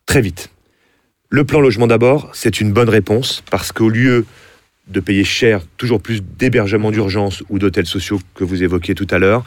[0.06, 0.50] très vite.
[1.30, 4.24] Le plan logement d'abord, c'est une bonne réponse, parce qu'au lieu
[4.88, 9.18] de payer cher toujours plus d'hébergements d'urgence ou d'hôtels sociaux que vous évoquiez tout à
[9.18, 9.44] l'heure,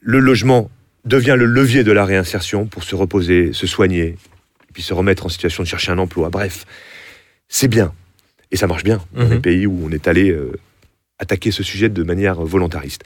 [0.00, 0.70] le logement
[1.04, 4.16] devient le levier de la réinsertion pour se reposer, se soigner,
[4.72, 6.30] puis se remettre en situation de chercher un emploi.
[6.30, 6.64] Bref,
[7.48, 7.92] c'est bien.
[8.52, 9.30] Et ça marche bien dans Mhm.
[9.32, 10.52] les pays où on est allé euh,
[11.18, 13.02] attaquer ce sujet de manière volontariste.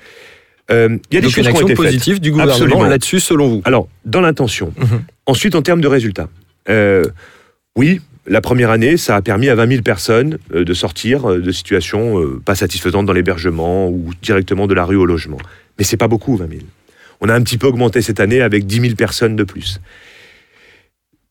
[0.71, 2.21] Euh, Il y a des Donc choses qui ont faites.
[2.21, 4.73] du gouvernement là-dessus, selon vous Alors, dans l'intention.
[4.77, 5.03] Mhm.
[5.27, 6.29] Ensuite, en termes de résultats.
[6.69, 7.05] Euh,
[7.77, 12.21] oui, la première année, ça a permis à 20 000 personnes de sortir de situations
[12.45, 15.39] pas satisfaisantes dans l'hébergement ou directement de la rue au logement.
[15.79, 16.61] Mais c'est pas beaucoup, 20 000.
[17.21, 19.81] On a un petit peu augmenté cette année avec 10 000 personnes de plus.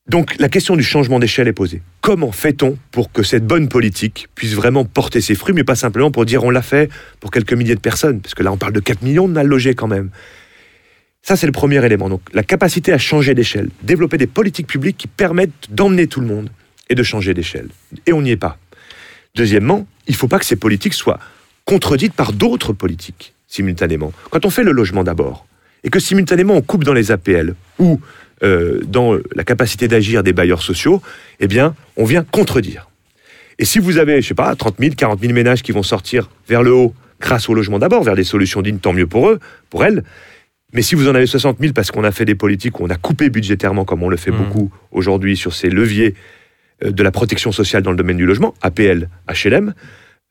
[0.08, 1.82] Donc la question du changement d'échelle est posée.
[2.01, 6.12] Comment fait-on pour que cette bonne politique puisse vraiment porter ses fruits, mais pas simplement
[6.12, 8.74] pour dire on l'a fait pour quelques milliers de personnes, parce que là on parle
[8.74, 10.12] de 4 millions de mal logés quand même.
[11.24, 12.08] Ça, c'est le premier élément.
[12.08, 16.28] Donc, la capacité à changer d'échelle, développer des politiques publiques qui permettent d'emmener tout le
[16.28, 16.51] monde
[16.88, 17.70] et de changer d'échelle.
[18.06, 18.60] Et on n'y est pas.
[19.34, 21.20] Deuxièmement, il ne faut pas que ces politiques soient
[21.66, 24.14] contredites par d'autres politiques simultanément.
[24.30, 25.47] Quand on fait le logement d'abord,
[25.84, 27.99] et que simultanément on coupe dans les APL ou
[28.44, 31.02] euh, dans la capacité d'agir des bailleurs sociaux,
[31.40, 32.90] eh bien, on vient contredire.
[33.60, 36.30] Et si vous avez, je sais pas, 30 000, 40 000 ménages qui vont sortir
[36.48, 39.40] vers le haut grâce au logement d'abord, vers des solutions dignes, tant mieux pour eux,
[39.70, 40.04] pour elles.
[40.74, 42.90] Mais si vous en avez 60 000 parce qu'on a fait des politiques où on
[42.90, 44.38] a coupé budgétairement, comme on le fait Mhm.
[44.38, 46.16] beaucoup aujourd'hui sur ces leviers
[46.84, 49.74] euh, de la protection sociale dans le domaine du logement, APL, HLM,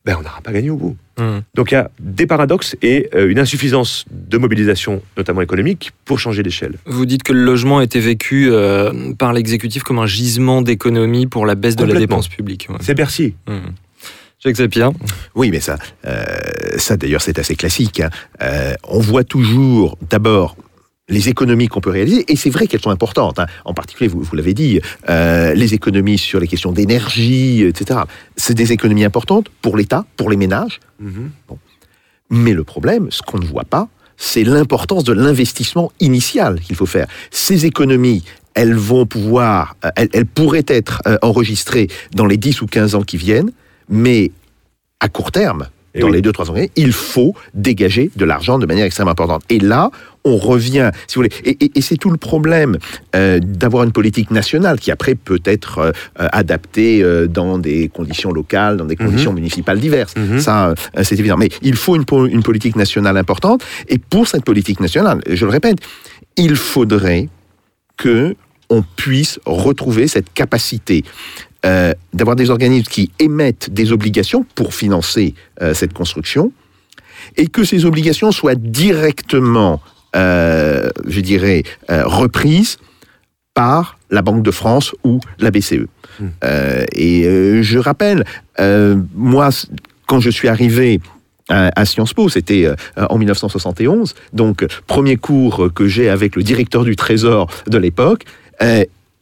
[0.05, 0.97] ben on n'aura pas gagné au bout.
[1.19, 1.43] Mhm.
[1.55, 6.19] Donc il y a des paradoxes et euh, une insuffisance de mobilisation, notamment économique, pour
[6.19, 6.75] changer d'échelle.
[6.87, 11.47] Vous dites que le logement était vécu euh, par l'exécutif comme un gisement d'économie pour
[11.47, 12.67] la baisse de la dépense publique.
[12.69, 12.77] ouais.
[12.81, 13.35] C'est Bercy.
[13.49, 13.73] Mhm.
[14.45, 14.93] Jacques Sapir.
[15.35, 16.23] Oui, mais ça, euh,
[16.77, 18.01] ça d'ailleurs, c'est assez classique.
[18.01, 18.11] hein.
[18.43, 20.55] Euh, on voit toujours, d'abord,
[21.09, 23.39] les économies qu'on peut réaliser, et c'est vrai qu'elles sont importantes.
[23.39, 23.47] hein.
[23.65, 28.01] En particulier, vous, vous l'avez dit, euh, les économies sur les questions d'énergie, etc.
[28.37, 30.81] C'est des économies importantes pour l'État, pour les ménages.
[32.31, 36.87] Mais le problème, ce qu'on ne voit pas, c'est l'importance de l'investissement initial qu'il faut
[36.87, 37.07] faire.
[37.31, 38.25] Ces économies,
[38.55, 42.95] elles vont pouvoir, euh, elles, elles pourraient être euh, enregistrées dans les 10 ou 15
[42.95, 43.51] ans qui viennent,
[43.91, 44.31] mais
[45.01, 46.21] à court terme, Eh dans oui.
[46.21, 49.43] les 2-3 ans, il faut dégager de l'argent de manière extrêmement importante.
[49.49, 49.91] Et là,
[50.25, 52.79] on revient, si vous voulez, et, et- et c'est tout le problème
[53.15, 58.33] euh, d'avoir une politique nationale qui après peut être euh, adaptée euh, dans des conditions
[58.33, 60.17] locales, dans des conditions municipales diverses.
[60.17, 60.41] Mhm.
[60.41, 61.37] Ça, c'est évident.
[61.37, 63.63] Mais il faut une, une politique nationale importante.
[63.89, 65.77] Et pour cette politique nationale, je le répète,
[66.37, 67.29] il faudrait
[67.97, 68.35] que
[68.71, 71.05] on puisse retrouver cette capacité
[71.65, 76.53] euh, d'avoir des organismes qui émettent des obligations pour financer euh, cette construction
[77.39, 79.81] et que ces obligations soient directement,
[80.15, 82.77] euh, je dirais, reprises
[83.55, 85.87] par la Banque de France ou la BCE.
[86.21, 86.25] Mm.
[86.45, 88.25] Euh, et je rappelle,
[89.15, 89.49] moi,
[90.07, 91.01] quand je suis arrivé
[91.49, 96.95] à, Sciences Po, c'était en 1971, donc premier cours que j'ai avec le directeur du
[96.95, 98.25] Trésor de l'époque,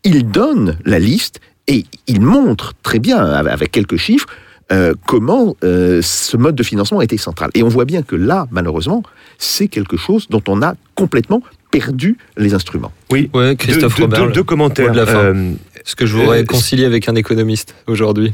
[0.04, 4.26] il donne la liste et il montre très bien, avec quelques chiffres,
[4.70, 7.50] euh, comment euh, ce mode de financement était central.
[7.54, 9.02] Et on voit bien que là, malheureusement,
[9.38, 12.92] c'est quelque chose dont on a complètement perdu les instruments.
[13.10, 14.26] Oui, Ouais, Christophe deux- Robert.
[14.26, 14.88] deux- deux commentaires.
[14.88, 15.18] mot de la fin.
[15.18, 15.52] Euh,
[15.84, 18.32] Est-ce que je Euh, vous réconcilie avec un économiste aujourd'hui?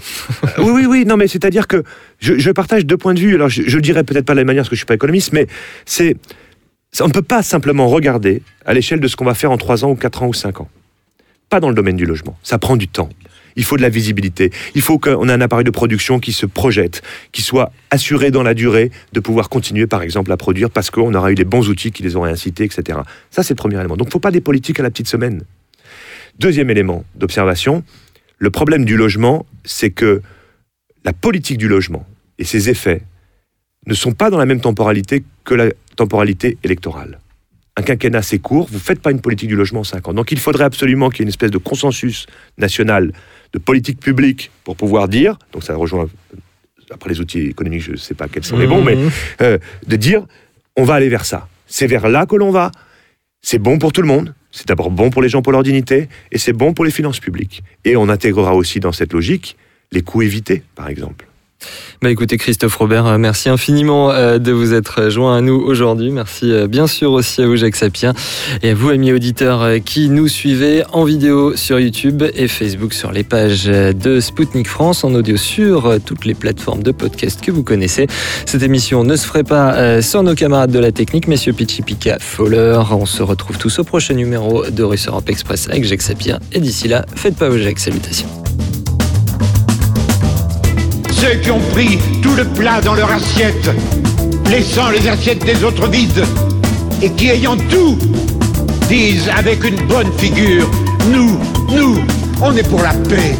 [0.59, 1.83] Oui, oui, oui, non, mais c'est-à-dire que
[2.18, 3.35] je, je partage deux points de vue.
[3.35, 4.87] Alors, je, je le dirais peut-être pas de la même manière parce que je suis
[4.87, 5.47] pas économiste, mais
[5.87, 6.16] c'est,
[6.93, 9.57] c'est- on ne peut pas simplement regarder à l'échelle de ce qu'on va faire en
[9.57, 10.68] 3 ans ou 4 ans ou 5 ans.
[11.51, 12.39] Pas dans le domaine du logement.
[12.43, 13.09] Ça prend du temps.
[13.57, 14.51] Il faut de la visibilité.
[14.75, 18.45] Il faut qu'on ait un appareil de production qui se projette, qui soit assuré dans
[18.45, 21.69] la durée de pouvoir continuer, par exemple, à produire parce qu'on aura eu les bons
[21.69, 23.01] outils qui les auraient incités, etc.
[23.31, 23.97] Ça, c'est le premier élément.
[23.97, 25.43] Donc, il ne faut pas des politiques à la petite semaine.
[26.39, 27.83] Deuxième élément d'observation,
[28.39, 30.23] le problème du logement, c'est que
[31.05, 32.07] la politique du logement
[32.39, 33.03] et ses effets
[33.87, 37.19] ne sont pas dans la même temporalité que la temporalité électorale.
[37.79, 40.12] Un quinquennat, c'est court, vous ne faites pas une politique du logement en 5 ans.
[40.14, 42.26] Donc il faudrait absolument qu'il y ait une espèce de consensus
[42.59, 43.12] national
[43.53, 46.09] de politique publique pour pouvoir dire, donc ça rejoint,
[46.91, 49.11] après les outils économiques, je ne sais pas quels sont les bons, mais Mhm.
[49.43, 50.26] euh, de dire,
[50.76, 51.47] on va aller vers ça.
[51.66, 52.72] C'est vers là que l'on va.
[53.43, 54.35] C'est bon pour tout le monde.
[54.51, 57.20] C'est d'abord bon pour les gens, pour leur dignité, et c'est bon pour les finances
[57.20, 57.62] publiques.
[57.85, 59.57] Et on intégrera aussi dans cette logique
[59.93, 61.28] les coûts évités, par exemple.
[62.01, 66.13] Bah écoutez Christophe Robert, euh, merci infiniment euh, de vous être joint à nous aujourd'hui.
[66.13, 68.15] Merci euh, bien sûr aussi à vous Jacques Sapien
[68.63, 73.11] et à vous amis auditeurs qui nous suivez en vidéo sur YouTube et Facebook sur
[73.11, 77.65] les pages de Spoutnik France, en audio sur toutes les plateformes de podcast que vous
[77.65, 78.07] connaissez.
[78.47, 82.81] Cette émission ne se ferait pas sans nos camarades de la technique, messieurs Pichipika, Fowler.
[82.93, 86.61] On se retrouve tous au prochain numéro de Russe Europe Express avec Jacques Sapien et
[86.61, 88.29] d'ici là, faites pas vos Jacques, salutations.
[91.21, 93.71] Ceux qui ont pris tout le plat dans leur assiette,
[94.49, 96.25] laissant les assiettes des autres vides,
[97.03, 97.99] et qui ayant tout,
[98.89, 100.69] disent avec une bonne figure,
[101.11, 101.39] nous,
[101.75, 101.99] nous,
[102.41, 103.35] on est pour la paix.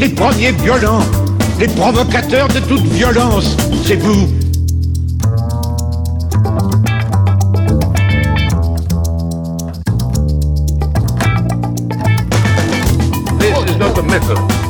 [0.00, 1.04] Les premiers violents,
[1.60, 3.56] les provocateurs de toute violence,
[3.86, 4.28] c'est vous.